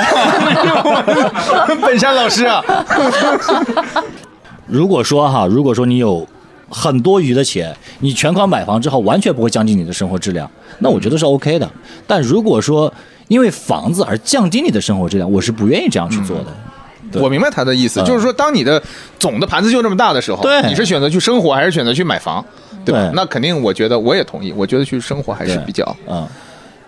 [1.83, 2.65] 本山老师啊，
[4.67, 6.27] 如果说哈，如果说你有
[6.71, 11.71] 很多余的钱，你全款买房之后完全不会降低你的生活质量，那我觉得是 OK 的。
[12.07, 12.91] 但如果说
[13.29, 16.47] 因为房子而降低你的生活质量，我是不愿意这样去做的。
[17.11, 17.23] 对。
[17.23, 18.05] 我明白他的意思，嗯。
[18.05, 18.83] 就是说，当你的
[19.19, 22.45] 总的盘子就这么大的时候，对你是选择去生活还是选择去买房，
[22.85, 23.01] 对吧？
[23.01, 23.11] 对？
[23.15, 26.27] 那肯定，我觉得我也同意，我觉得去生活还是比较嗯，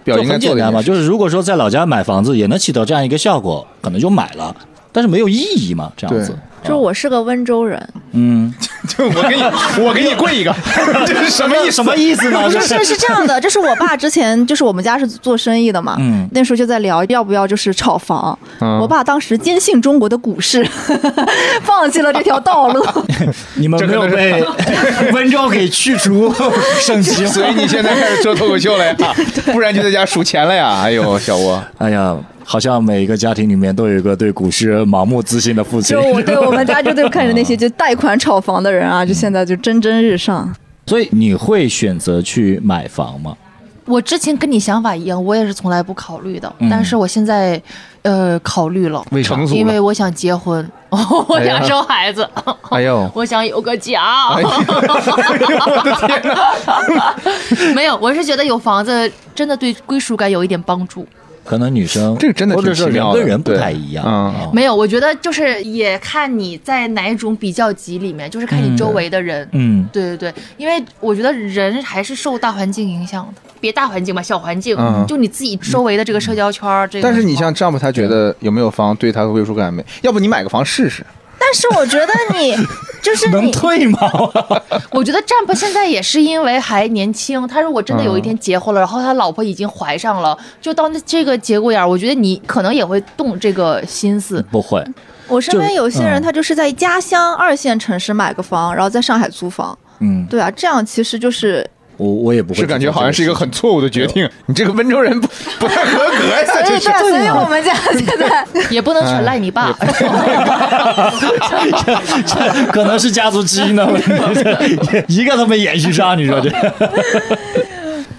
[0.04, 4.54] 比较就应该做的嘛，就是如果说在老家买房子也能起到这样一个效果，可能就买了，
[4.92, 6.36] 但是没有意义嘛，这样子。
[6.64, 8.52] 就是我是个温州人，嗯，
[8.86, 9.42] 就我给你，
[9.84, 10.54] 我给你跪一个，
[11.06, 11.72] 这是什么意思？
[11.72, 12.42] 什么意思呢？
[12.44, 18.38] 不就是是是这样的，这是我爸之前就是我们家是做生意的嘛，嗯那时候就在聊要不要就是炒房。
[18.60, 20.64] 嗯我爸当时坚信中国的股市，
[21.62, 22.84] 放弃了这条道路。
[23.54, 24.44] 你们没有被
[25.12, 26.32] 温州给去除
[26.80, 28.94] 省级所以你现在开始做脱口秀了呀？
[29.52, 30.80] 不然就在家数钱了呀？
[30.84, 36.02] 哎呦，小吴，哎呀，好像每一个家庭里面都有一个对股市盲目自信的父亲就。
[36.02, 40.52] 我对我们家就就看着那些就贷款炒房的人啊，就现在就蒸蒸日上。
[40.86, 43.36] 所以你会选择去买房吗？
[43.84, 47.60] 我之前跟你想法一样，我也是从来不考虑的，嗯但是我现在
[48.02, 52.28] 呃考虑了，为什么因为我想结婚， 我想生孩子，
[52.70, 54.28] 哎呦， 我想有个家。
[57.74, 61.06] 没有，我是觉得有房子真的对归属感有一点帮助。
[61.48, 64.50] 可能女生这个真的或者说人挺奇妙的跟人不太一样。
[64.52, 69.48] 没有，我觉得就是也看你在哪一种比较级里面，就是看你周围的人。
[69.52, 76.86] 嗯，对对对，因为我觉得人还是受大环境影响的，别大环境吧，小环境，嗯就你自己周围的这个社交圈儿。
[76.86, 79.82] 这个但是你像丈夫，他觉得有没有房对他的归属感没？
[80.02, 81.02] 要不你买个房试试？
[81.50, 82.54] 但是我觉得你
[83.00, 83.98] 就是能你，退吗？
[84.92, 94.44] 我觉得 Jump 现在也是因为还年轻，他如果真的有一天结婚了，然后他老婆已经怀上了，就到那这个节骨眼儿，我觉得你可能也会动这个心思。
[94.50, 94.84] 不会，
[95.26, 99.76] 我身边有些人嗯他就是在家乡二线城市买个房，然后在上海租房。
[100.00, 101.68] 嗯，对啊，这样其实就是
[101.98, 104.26] 我我也不会是感觉好像是一个很错误的决定。
[104.46, 105.28] 你这个温州人不
[105.60, 106.88] 不太合格呀，所以这是。
[106.88, 110.06] 对，所以我们家 现在 也不能全赖你爸，这
[112.22, 114.10] 这可能是家族基因的问题，
[115.08, 116.16] 一个都没延续上。
[116.16, 116.50] 你说这？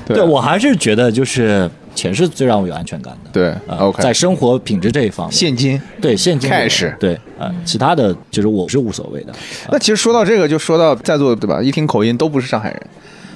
[0.07, 3.29] 对我还是觉得就是钱是最让我有安全感的。
[3.31, 5.79] 对啊，OK 在生活品质这一方面，现金。
[6.01, 9.31] 对现金 Cash 对啊，其他的就是我是无所谓的。
[9.71, 11.61] 那其实说到这个，就说到在座对吧？
[11.61, 12.81] 一听口音都不是上海人，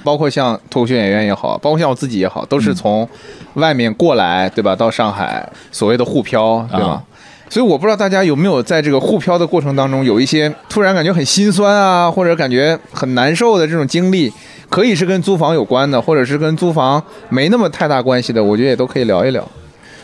[0.04, 3.08] 包括像脱口秀演员也好，包括像我自己也好，都是从
[3.54, 4.76] 外面过来对吧？
[4.76, 6.86] 到上海所谓的沪漂对吧？
[6.86, 7.02] 啊
[7.50, 14.32] 所以我不知道大家有没有在这个沪漂的过程当中，有一些突然感觉很心酸啊，或者感觉很难受的这种经历，
[14.68, 19.46] 可以是跟租房有关的，或者是跟租房没那么太大关系的，我觉得也都可以聊一聊。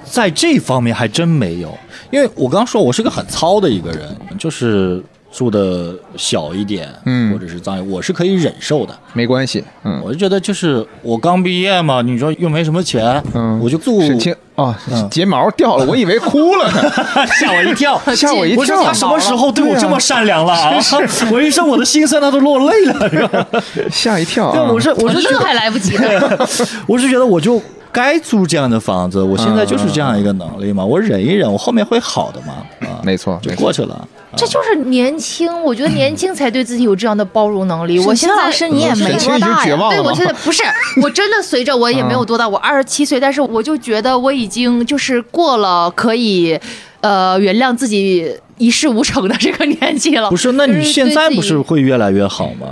[0.05, 1.77] 在这方面还真没有，
[2.13, 5.03] 因为我刚说我是个很糙的一个人，就是
[5.33, 8.97] 住的小一点，嗯或者是脏一点，我是可以忍受的。
[9.13, 16.93] 没关系，嗯我就觉得就是我刚毕业嘛，你说又没什么钱，嗯，我就住，沈清哦嗯，睫毛掉了，我以为哭了呢。
[17.41, 20.73] 吓我一跳， 吓我一跳我说他什么时候对我这么善良了啊？
[21.33, 23.47] 我一说我的心酸，他都落泪了。
[23.91, 24.69] 吓一跳、对，啊！
[24.71, 26.39] 我是我是觉乐得，还来不及呢。
[26.87, 27.61] 我是觉得我就
[27.93, 32.55] 该租这样的房子，我现在就是这样一个能力嘛，我忍一忍，我后面会好的嘛，
[32.89, 34.09] 啊， 没错，就过去了。
[34.37, 37.99] 这就是年轻，我觉得年轻才对自己有这样的包容能力。
[37.99, 39.77] 我现在沈清老师你也没多大呀。
[39.91, 40.63] 对，我现在不是，
[41.03, 46.57] 我真的随着我也没有多大，我二十七岁，但是我就觉得我已经就是过了可以，
[47.01, 50.31] 呃，原谅自己一事无成的这个年纪了。
[50.31, 52.69] 不是，那你现在不是会越来越好吗？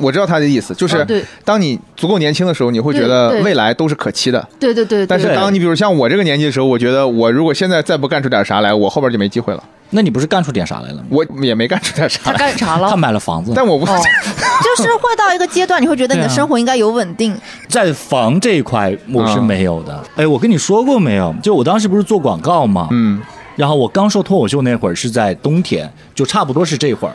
[0.00, 4.46] 我知道他的意思，就是当你足够年轻的时候，你会觉得未来都是可期的。
[4.58, 9.62] 对对对，但是当你比如像我这个年纪的时候，我觉得我如果现在再不干出点啥来，我后边就没机会了。
[9.92, 11.04] 那你不是干出点啥来了吗？
[11.10, 12.96] 我也没干出点啥他，干啥了他？
[12.96, 13.96] 买了房子，但我不，哦
[14.62, 17.36] 就是会到一个阶段，你会觉得你的生活应该有稳定。
[17.68, 20.00] 在房这一块我是嗯没有的。
[20.14, 21.34] 哎，我跟你说过没有？
[21.42, 23.20] 就我当时不是做广告嘛，嗯
[23.56, 27.14] 然后我刚说脱口秀那会儿是在冬天，就差不多是这会儿。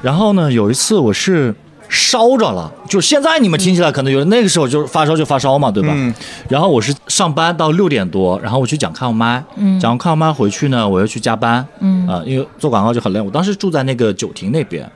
[0.00, 1.54] 然后呢，有一次我是
[1.88, 5.90] 烧着了，就现在你们听起来可能有那个时候就是发烧就发烧嘛，对吧？
[5.94, 6.14] 嗯
[6.48, 13.20] 然后我是上班到六点多，然后我去讲看麦，嗯讲完看麦回去呢，我又去加班，嗯啊、因为做广告就很累。
[13.20, 14.90] 我当时住在那个九亭那边，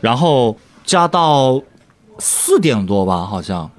[0.00, 1.60] 然后加到
[2.18, 3.70] 四点多吧，好像，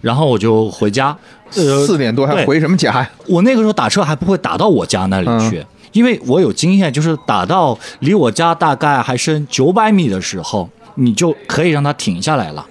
[0.00, 1.16] 然后我就回家。
[1.56, 3.10] 呃，四点多还回什么家呀？
[3.26, 12.66] 我那个时候打车还不会打到我家那里去，因为我有经验，就是打到离我家大概还剩九百米的时候，你就可以让它停下来了，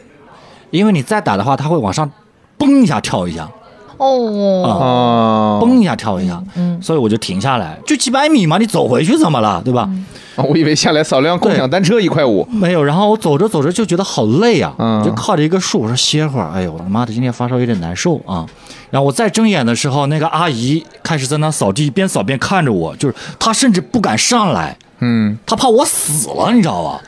[0.72, 2.10] 因为你再打的话，它会往上
[2.58, 3.50] 嘣一下跳一下，
[3.98, 6.80] 哦，哦，嘣一下跳一下，嗯。
[6.82, 9.90] 所以我就停下来，就几百米嘛，你走回去怎么了，对吧？
[10.36, 12.46] 哦我以为下来扫辆共享单车一块五。
[12.50, 15.04] 没有，然后我走着走着就觉得好累啊，嗯。
[15.04, 16.50] 就靠着一个树，我说歇会儿。
[16.54, 18.46] 哎呦，我他妈的今天发烧有点难受啊。
[18.90, 27.02] 然后我再睁眼的时候，那个阿姨开始在那扫地，边扫边看着我，就是她甚至不敢上来，嗯，她怕我死了，你知道吧？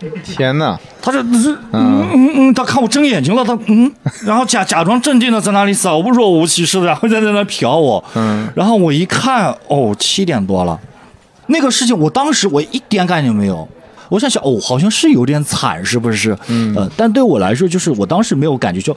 [0.24, 0.78] 天哪！
[1.02, 3.90] 他这是嗯嗯嗯，他看我睁眼睛了，他嗯，
[4.24, 10.78] 然后假假装镇定的在那里扫，不若无其事的，然后在在那瞟我，嗯，然后我一看，哦，七点多了，
[11.46, 13.68] 那个事情我当时我一点感觉没有。
[14.10, 16.36] 我想想，哦，好像是有点惨，是不是？
[16.48, 18.94] 嗯，呃，但对我来说，就是我当时没有感觉，就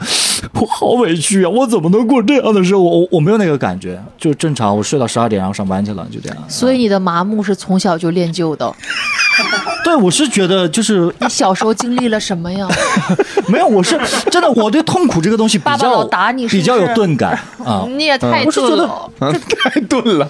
[0.54, 2.84] 我好委屈啊，我怎么能过这样的生活？
[2.84, 6.38] 我我没有那个感觉，就正常，我睡到十二点，然后上班去了，就这样。
[6.50, 8.74] 所以你的麻木是从小就练就的。
[9.84, 12.68] 对，我是觉得就是你小时候经历了什么呀？
[13.48, 14.00] 没有，我是
[14.32, 17.86] 真的，我对痛苦这个东西比爸爸较老打你是不比较有钝感啊。
[17.90, 19.40] 你也太我是觉得钝了。
[19.50, 20.30] 太钝了。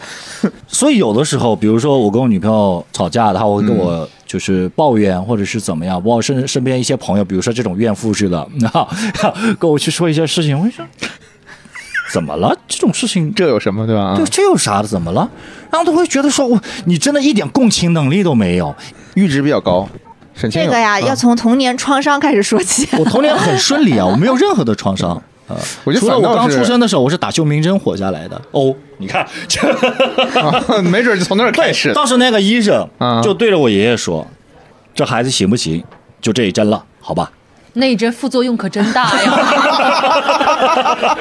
[0.67, 8.39] 所以有的时候，比如说我跟我女朋友吵架，她会跟嗯我就是抱怨，或者是怎么样，包括身身边一些朋友，比如说这种怨妇似的，
[8.73, 8.87] 啊，
[9.59, 10.85] 跟我去说一些事情，我就说
[12.11, 12.55] 怎么了？
[12.67, 14.13] 这种事情这有什么对吧？
[14.15, 14.87] 对这有啥的？
[14.87, 15.29] 怎么了？
[15.71, 18.75] 然后他会觉得说，我你真的一点共情能力都没有。
[19.15, 19.87] 阈值比较高。
[20.51, 22.87] 这个呀，嗯要从童年创伤开始说起。
[22.97, 25.21] 我童年很顺利啊，我没有任何的创伤。
[25.83, 28.41] 我觉得除了我刚出生的时候，我是打救命针活下来的。
[28.51, 29.23] 哦，你看，
[30.41, 31.93] 啊没准就从那儿开始的。
[31.93, 34.25] 当时那个医生啊就对着我爷爷说
[34.95, 35.83] ：“这孩子行不行？
[36.21, 37.31] 就这一针了，好吧。”
[37.75, 39.33] 那一针副作用可真大呀！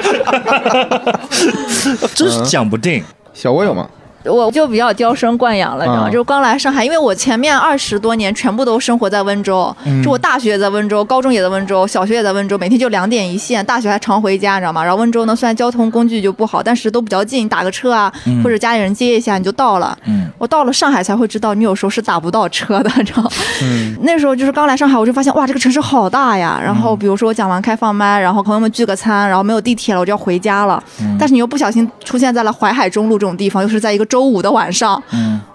[2.13, 3.03] 真是讲不定。
[3.33, 3.89] 小我有吗？
[4.25, 6.09] 我就比较娇生惯养了，你知道吗？
[6.09, 14.83] 嗯就是刚来上海，因为我前面二十多年全部都生活在温州，就我大学也在温州，高中也在温州，小学也在温州，每天就两点一线，大学还常回家，你知道吗？
[14.83, 18.11] 然后温州呢，虽然交通工具就不好，但是都比较近，打个车啊，
[18.43, 19.97] 或者家里人接一下你就到了。
[20.05, 23.29] 嗯我到了上海才会知道，你有时候是打不到车的，你知道吗？
[24.01, 26.59] 那时候就是刚来上海，我就发现哇，这个城市好大呀。
[26.61, 30.83] 然后比如说我讲完开放麦，然后朋友们聚个餐，然后没有地铁了，我就要回家了。
[31.17, 35.01] 但是你又不小心出现在了淮海中路这种地方，又是在一个周五的晚上，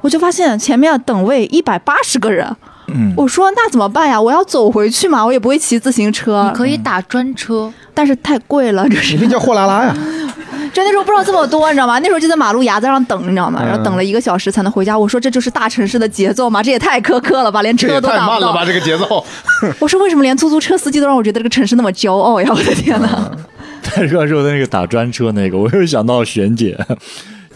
[0.01, 2.45] 我就发现前面等位一百八十个人。
[2.91, 4.21] 嗯我说那怎么办呀？
[4.21, 9.95] 我要走回去嘛，我也不会骑自行车你，可以打专车，但是太贵了，这是你可以叫货拉拉呀。
[10.75, 12.01] 就那时候不知道这么多，你知道吗？
[12.01, 13.61] 那时候就在马路牙子上等，你知道吗？
[13.63, 14.99] 嗯然后等了一个小时才能回家。
[14.99, 16.61] 我说这就是大城市的节奏吗？
[16.61, 18.65] 这也太苛刻了吧，连车都打不到太慢了吧，。
[18.65, 19.25] 这个节奏。
[19.79, 22.49] 我说为什么连出租车司机都让我觉得这个城市那么骄傲呀？
[22.51, 23.31] 我的天哪！
[23.83, 26.79] 他刚说的那个打专车那个，我又想到璇姐，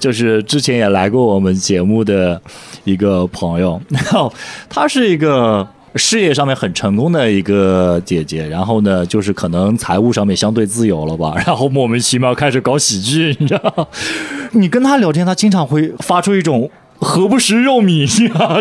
[0.02, 2.42] 就是之前也来过我们节目的
[2.82, 4.32] 一个朋友， 然后
[4.68, 5.66] 她是一个。
[5.94, 13.88] 事业上面很成功的一个姐姐，然后呢，就是可能财务上面相对自由了吧，然后莫名其妙开始搞喜剧，你知道？
[14.52, 18.06] 你跟她聊天，她经常会发出一种“何不食肉糜”，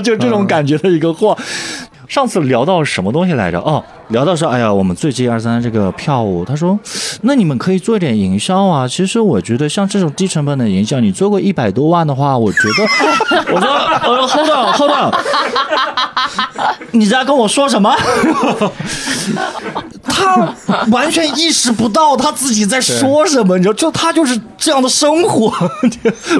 [0.03, 1.37] 就这种感觉的一个话。
[2.11, 3.57] 上次聊到什么东西来着？
[3.61, 6.77] 哦，聊到说，哎呀，我们最近二三这个票务，他说，
[7.21, 8.85] 那你们可以做一点营销啊。
[8.85, 12.83] 其实我觉得像这种低成本的营销，你做过一百多万的话，我觉得，
[13.55, 15.09] 我说，呃，hold on hold on，
[16.91, 17.95] 你在跟我说什么？
[20.03, 20.53] 他
[20.91, 25.45] 完全意识不到他自己在说什么，你知道，就他就是这样的生活，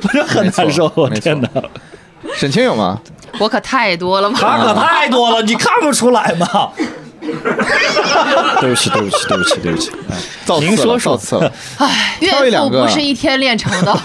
[0.03, 1.47] 我就很难受，我天哪！
[2.35, 2.99] 沈清有吗？
[3.39, 4.37] 我可太多了吧？
[4.39, 6.69] 他可太多了，你看不出来吗？
[8.59, 9.91] 对不起，对不起，对不起，对不起。
[10.43, 11.51] 造次了您说说造次了。
[11.77, 13.95] 唉，岳父挑一两个不是一天练成的，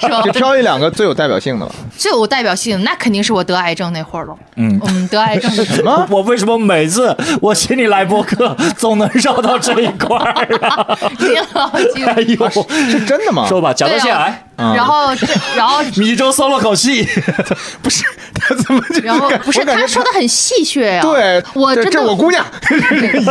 [0.00, 0.32] 是吧就？
[0.32, 1.72] 挑一两个最有代表性的吧。
[1.96, 4.34] 最有代表性，那肯定是我得癌症那会儿了。
[4.56, 5.96] 嗯嗯，得癌症的时候。
[5.98, 10.86] 么我为什么每次我请你来播客，总能绕到这一块儿啊？
[11.18, 12.50] 你老记哎呦，
[12.90, 13.46] 是真的吗？
[13.48, 17.06] 说吧，甲状腺癌，啊然后这，然后， 米粥松了口气。
[17.80, 18.04] 不是
[18.34, 21.00] 他怎么就然后不是他说的很戏谑呀。
[21.00, 22.44] 对，我真的这我姑娘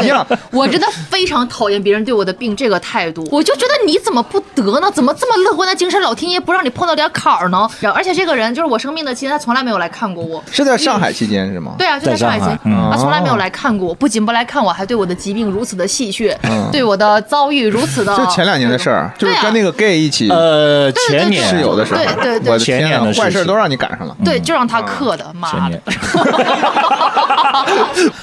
[0.01, 0.25] 一样。
[0.51, 4.89] 我真的非常讨厌别人对我的病这个态度，我就觉得你怎么不得呢？
[4.91, 7.67] 怎么这么乐观的精神，老天爷不让你碰到点坎儿呢？
[7.79, 10.43] 然后而且这个人就是我生病的期间，他从来没有来看过我。
[10.51, 11.73] 是在上海期间是吗？
[11.77, 12.59] 对啊，就在上海期间，
[12.91, 18.15] 他从来没有来看过我，不仅不来看我，还对我的疾病如此的戏谑，嗯对我的遭遇如此的。
[18.17, 25.81] 就前两年的事儿，就是跟那个 gay 一起呃，对对前年室友的时候，对对对我的天前年的坏事都让你赶上了对，就让他克的，妈的。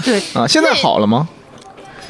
[0.04, 0.46] 对，啊！
[0.46, 1.26] 现在好了吗？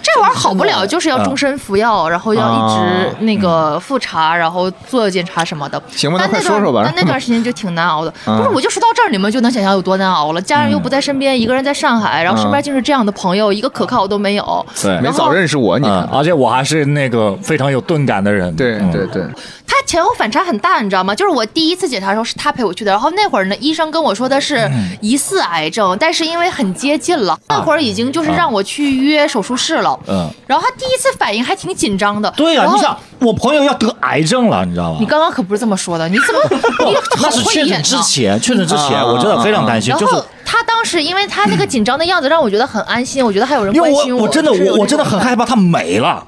[0.07, 5.83] 这玩意儿好不了，就是要终身服药，然后要一直那个复查，然后做检查什么的。
[5.91, 8.13] 行吧那那段快说说吧但那段时间就挺难熬的。
[8.27, 10.43] 嗯不是，我就说到这儿，你们就能想象有多难熬了。
[10.43, 14.67] 家人又不在身边，一个人在上海，然后身边竟是这样的朋友，一个可靠都没有。
[14.83, 18.55] 对没早认识我，你而且我还是那个非常有钝感的人。
[18.55, 19.23] 对嗯对对，
[19.64, 21.15] 他前后反差很大，你知道吗？
[21.15, 29.99] 就是我第一次检查的时候是他陪我去的，然后那会儿呢，医生跟我说的是嗯疑似癌症，但是因为很接近了，那会儿已经就是让我去约手术室了。
[30.09, 32.31] 嗯，然后他第一次反应还挺紧张的。
[32.37, 35.07] 对呀、你想，我朋友要得癌症了，你知道吗你？
[35.07, 36.61] 刚刚可不是这么说的，你怎么
[37.23, 37.83] 那是确诊？
[37.83, 46.25] 之前，确诊之前，啊我真的非常担心，然就是后他当时因为他那个紧张的样子，让我觉得很安心，我觉得还有人关心我我真的我我真的很害怕他没了。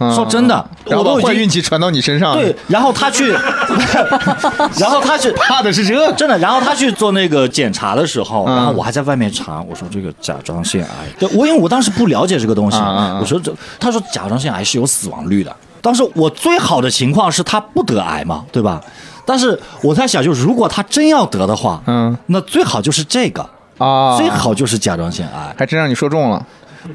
[0.00, 0.54] 嗯说真的
[0.86, 3.30] 然后把坏我都已经运气传到你身上，对，，然后他去，
[4.80, 6.12] 然后他去怕的是这个。
[6.14, 10.88] 真的，然后他去做那个检查的时候，嗯然后我还在外面查，我说这个甲状腺癌，
[11.18, 12.78] 对我因为我当时不了解这个东西，
[13.20, 18.80] 我说这他说甲状腺癌是有死亡率的，当时我最好的情况是他不得癌嘛，对吧？
[19.26, 23.48] 但是我在想，就如果他真要得的话，嗯那最好就是这个，
[23.78, 25.54] 啊，最好就是甲状腺癌。
[25.56, 26.44] 还真让你说中了。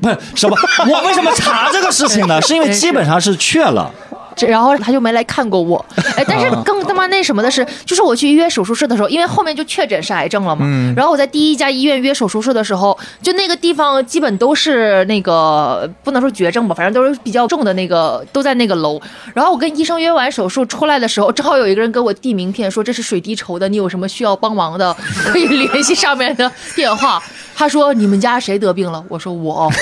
[0.01, 0.57] 不是什么？
[0.89, 2.41] 我为什么查这个事情呢？
[2.41, 3.91] 是因为基本上是确了。
[4.35, 5.85] 这然后他就没来看过我，
[6.17, 19.01] 哎，但是更他妈那什么的是，就是我去约手术室的时候，因为后面就确诊是癌症了嘛，然后我在第一家医院约手术室的时候，就那个地方基本都是那个不能说绝症吧，反正都是比较重的那个，都在那个楼。
[19.33, 27.23] 然后我跟医生约完手术出来的时候，正好有一个人给我递名片，说这是水滴筹的，你有什么需要帮忙的，可以联系上面的电话。
[27.55, 29.03] 他说你们家谁得病了？
[29.07, 29.71] 我说我。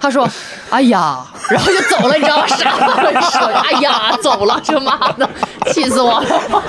[0.00, 0.28] 他说
[0.70, 2.46] 哎呀， 然后就走了，你知道吗？
[2.48, 5.28] 傻了，说哎呀，走了，这妈的，
[5.72, 6.62] 气死我了。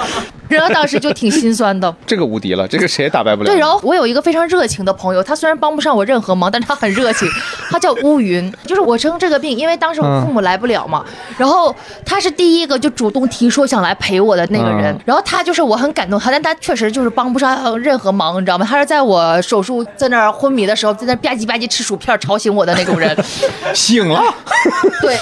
[0.49, 3.49] 然后当时就挺心酸的， 这个无敌了，这个谁也打败不了。
[3.49, 7.27] 对，然后我有一个非常热情的朋友，他虽然帮不上我任何忙，但是他很热情，
[7.69, 8.53] 他叫乌云。
[8.65, 11.03] 就是我生这个病，因为当时我父母来不了嘛，
[11.37, 11.75] 然后
[12.05, 14.97] 他是第一个就主动提说想来陪我的那个人。
[15.05, 18.67] 然后他就是我很感动他，但他确实就是帮不上任何忙，你知道吗？
[18.69, 23.15] 他是在我手术在那儿昏迷的时候，在那吧唧吧唧吃薯片吵醒我的那种人。
[23.73, 24.21] 醒了，
[25.01, 25.17] 对，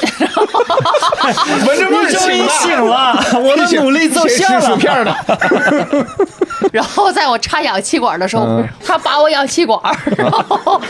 [1.67, 4.61] 闻着味儿醒了，我的努力奏效了。
[4.61, 5.14] 吃薯片的。
[6.71, 9.79] 然后在我插氧气管的时候，他拔我氧气管，
[10.17, 10.81] 然后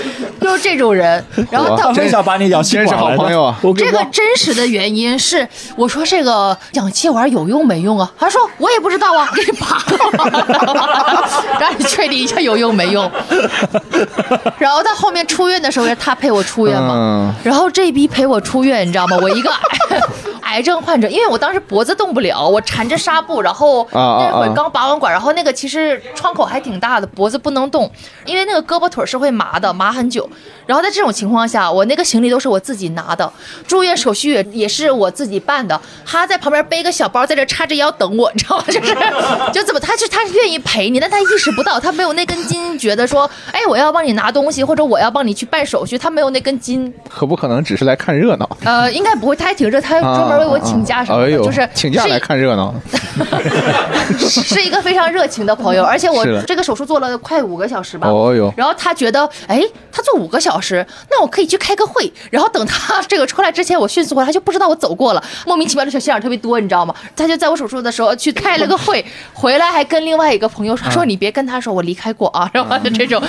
[0.41, 1.23] 就是这种人。
[1.51, 3.55] 然后他真想把你氧气管，是好朋友啊。
[3.78, 8.11] 这个真实的原因是，我说这个氧气管有用没用啊？
[8.17, 13.09] 他说我也不知道啊，给 你拔了，让你确定一下有用没用。
[14.57, 17.34] 然后他后面出院的时候，是他陪我出院嘛。
[17.43, 19.17] 然后这逼陪我出院，你知道吗？
[19.21, 19.51] 我一个
[20.41, 23.88] 癌症患者，因为我当时脖子动不了，我缠着纱布，然后
[24.20, 27.89] 那会刚拔完管，然后那个其实创口还挺大的，脖子不能动，
[28.26, 30.30] 因为那个胳膊腿是会麻的，麻很久。
[30.66, 33.32] 然后在这种情况下，我那个行李都是我自己拿的，
[33.68, 35.80] 住院手续也也是我自己办的。
[36.03, 38.63] 他在旁边背个小包，在这叉着腰等我，你知道吗？
[38.68, 38.95] 就是
[39.53, 46.91] 就怎么他是他是愿意陪你，但他意识不到，他没有那根筋，觉得说，哎，我要帮你拿东西，或者我要帮你去办手续，他没有那根筋。
[47.07, 48.49] 可不可能只是来看热闹？
[48.63, 52.74] 呃，应该不会，他还挺热，他专门为我请假什么的，就是请假来看热闹。
[54.18, 58.08] 是一个非常热情的朋友， 而且我这个手术做了快五个小时吧。
[58.08, 58.53] 哦哟。
[58.56, 62.12] 然后他觉得，哎，他做五个小时，那我可以去开个会。
[62.30, 65.24] 然后等他这个出来之前，我迅速回来，他就不知道我走过了。
[65.45, 66.93] 莫名其妙的小心眼特别多，你知道吗？
[67.16, 69.03] 他就在我手术的时候去开了个会，
[69.34, 73.22] 回来还跟另外一个朋友说：“说你别跟他说我离开过啊。”然后就这种，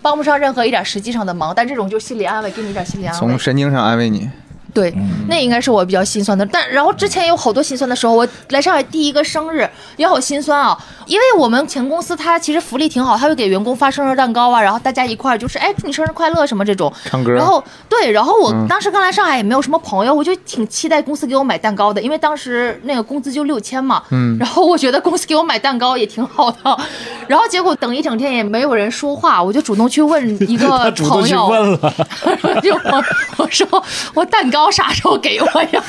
[0.00, 3.18] 帮不上任何一点实际上的忙，但这种就心理安慰，给你一点心理安慰。
[3.18, 4.28] 从神经上安慰你。
[4.74, 4.92] 对，
[5.28, 6.44] 那应该是我比较心酸的。
[6.44, 9.66] 但然后之前有好多心酸的时候，我来上海第一个生日
[9.96, 16.92] 也好心酸啊，因为我们前公司它其实福利挺好，它会给员工发生日蛋糕啊，然后大家一块儿就是哎祝你生日快乐什么这种。
[17.04, 17.30] 唱歌。
[17.30, 24.02] 然后对，然后我当时刚来上海也没有什么朋友，我就挺期待公司给我买蛋糕的，因为当时那个工资就六千嘛。
[24.10, 24.36] 嗯。
[24.40, 26.78] 然后我觉得公司给我买蛋糕也挺好的，
[27.28, 31.46] 然后结果等一整天也没有人说话，我就主动去问一个 朋友。
[31.46, 31.94] 问了。
[32.60, 33.04] 就我
[33.36, 34.63] 我说我蛋糕。
[34.70, 35.82] 啥时候给我呀？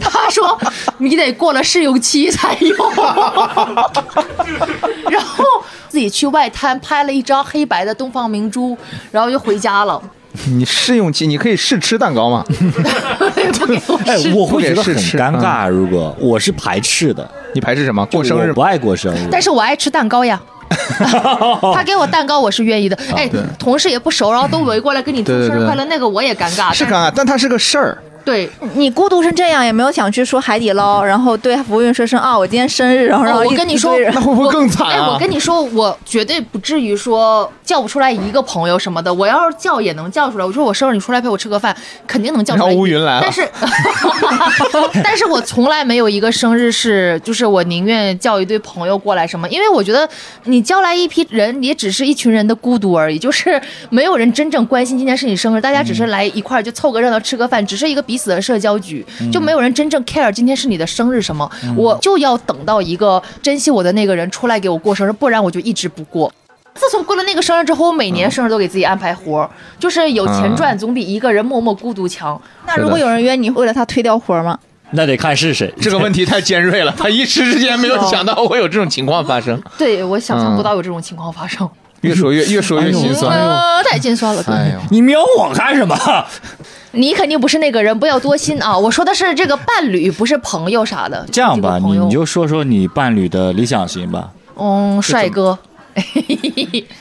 [0.00, 0.58] 他说
[0.98, 2.74] 你得过了试用期才有。
[5.10, 5.44] 然后
[5.88, 8.76] 自己去外滩拍了一张黑白的东方明珠，
[9.10, 10.00] 然后就回家了。
[10.46, 12.44] 你试用期你可以试吃蛋糕吗？
[14.06, 15.68] 哎，我会觉得很尴尬。
[15.68, 18.06] 如果我是排斥的，你排斥什么？
[18.06, 20.40] 过生日不爱过生日，但是我爱吃蛋糕呀。
[21.74, 22.96] 他给我蛋糕，我是愿意的。
[23.16, 26.72] 哎，同事也不熟，然后都围过来跟你祝生日快乐，那个我也尴尬。
[26.72, 27.98] 是尴尬，但他是个事儿。
[28.24, 34.92] 对你孤独成这样，也没有想去说海底捞，然后对服务员说声啊，我今天生日，然后让我跟你说，那会不会更惨啊？
[34.92, 39.12] 哎，我跟你说，我绝对不至于说叫不出来一个朋友什么的。
[39.12, 40.44] 我要是叫也能叫出来。
[40.44, 42.72] 我说我生日，你出来陪我吃个饭，肯定能叫出来。
[42.74, 43.22] 乌云来了。
[43.22, 43.48] 但是，
[45.02, 50.08] 但是我从来没有一个生日是，就是我宁愿叫一堆朋友过来什么，因为我觉得
[50.44, 59.06] 你叫来一批人，也只是一群人的孤独而已，就是没有人真正关心今天是你生日，大家只是来一块就凑个热闹吃个饭，只是一个彼此的社交局。
[59.32, 66.32] 就没有人真正 care 今天是你的生日什么，我就要等到一个珍惜我的那个人出来给我过生日，不然我就一直不过。
[66.74, 72.40] 自从过了那个生日之后，我每年生日都给自己安排活儿，就是有钱赚总比一个人默默孤独强。
[72.66, 74.58] 那如果有人约你，为了他推掉活儿吗？
[74.92, 75.72] 那得看是谁。
[75.80, 79.62] 这个问题太尖锐了，他一时之间没有想到会有这种情况发生。
[79.78, 81.68] 对我想象不到有这种情况发生。
[82.00, 83.38] 越说越越说越心酸，
[83.84, 84.42] 太心酸了。
[84.48, 85.94] 哎呦，你瞄我干什么？
[86.92, 88.76] 你肯定不是那个人，不要多心啊！
[88.78, 91.26] 我说的是这个伴侣，不是朋友啥的。
[91.30, 94.30] 这样吧，你你就说说你伴侣的理想型吧。
[94.56, 95.58] 嗯，帅哥。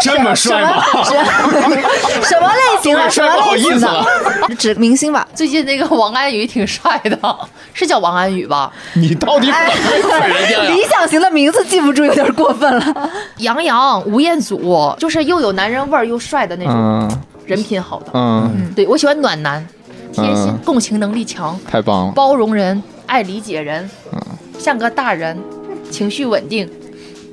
[0.00, 0.82] 这么帅吗？
[2.22, 2.96] 什么类型？
[3.10, 4.06] 什么类型的？
[4.58, 5.26] 指明星吧。
[5.34, 7.18] 最近那个王安宇挺帅的，
[7.72, 8.70] 是叫王安宇吧？
[8.94, 9.56] 你到底怎
[10.18, 13.10] 么人家理想型的名字记不住，有点过分了。
[13.38, 17.08] 杨洋、吴彦祖，就是又有男人味儿又帅的那种，
[17.46, 18.06] 人品好的。
[18.14, 19.66] 嗯，对我喜欢暖男，
[20.12, 23.88] 贴心，共情能力强，太棒了，包容人，爱理解人，
[24.58, 25.38] 像个大人。
[25.90, 26.68] 情绪稳定，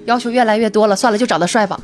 [0.05, 0.95] 要求越来越多了。
[0.95, 1.79] 算了，就长得帅吧。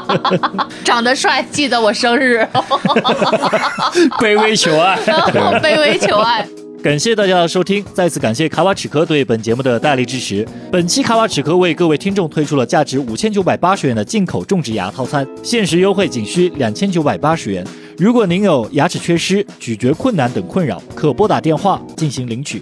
[0.84, 2.46] 长得帅，记得我生日。
[4.18, 4.98] 卑微求爱，
[5.62, 6.46] 卑微求爱。
[6.82, 10.46] 感谢大家的收听，再次感谢卡瓦齿科对本节目的大力支持。
[10.70, 17.66] 本期卡瓦齿科为各位听众推出了价值五千九百八十元的进口种植牙套餐，限时优惠仅需两千九百八十元。
[17.96, 22.60] 如果您有牙齿缺失、咀嚼困难等困扰，可拨打电话进行领取。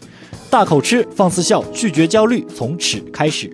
[0.52, 3.50] 大口吃，放肆笑，拒绝焦虑，从此开始。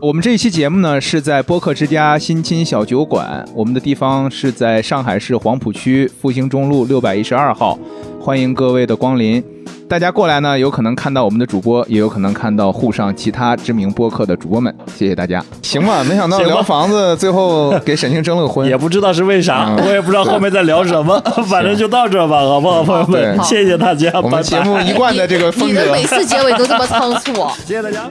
[0.00, 7.78] 我们这一期节目呢，是在播客之家新青小酒馆，我们的地方是在上海市黄浦区复兴中路六百一十二号，
[8.18, 9.44] 欢迎各位的光临。
[9.88, 14.74] 大家过来呢，有可能看到我们的主播，也有可能看到沪上其他知名播客的主播们。
[14.94, 15.42] 谢谢大家。
[15.62, 23.38] 行吧，没想到聊房子，最后给沈清征了个婚，也不知道是为啥，我也不知道后面在聊什么， 反正就到这吧，好不好，朋友们？
[23.42, 24.10] 谢谢大家。
[24.22, 27.32] 我们节目一贯的这个风格，你的每次结尾都这么仓促，
[27.66, 28.10] 谢谢大家。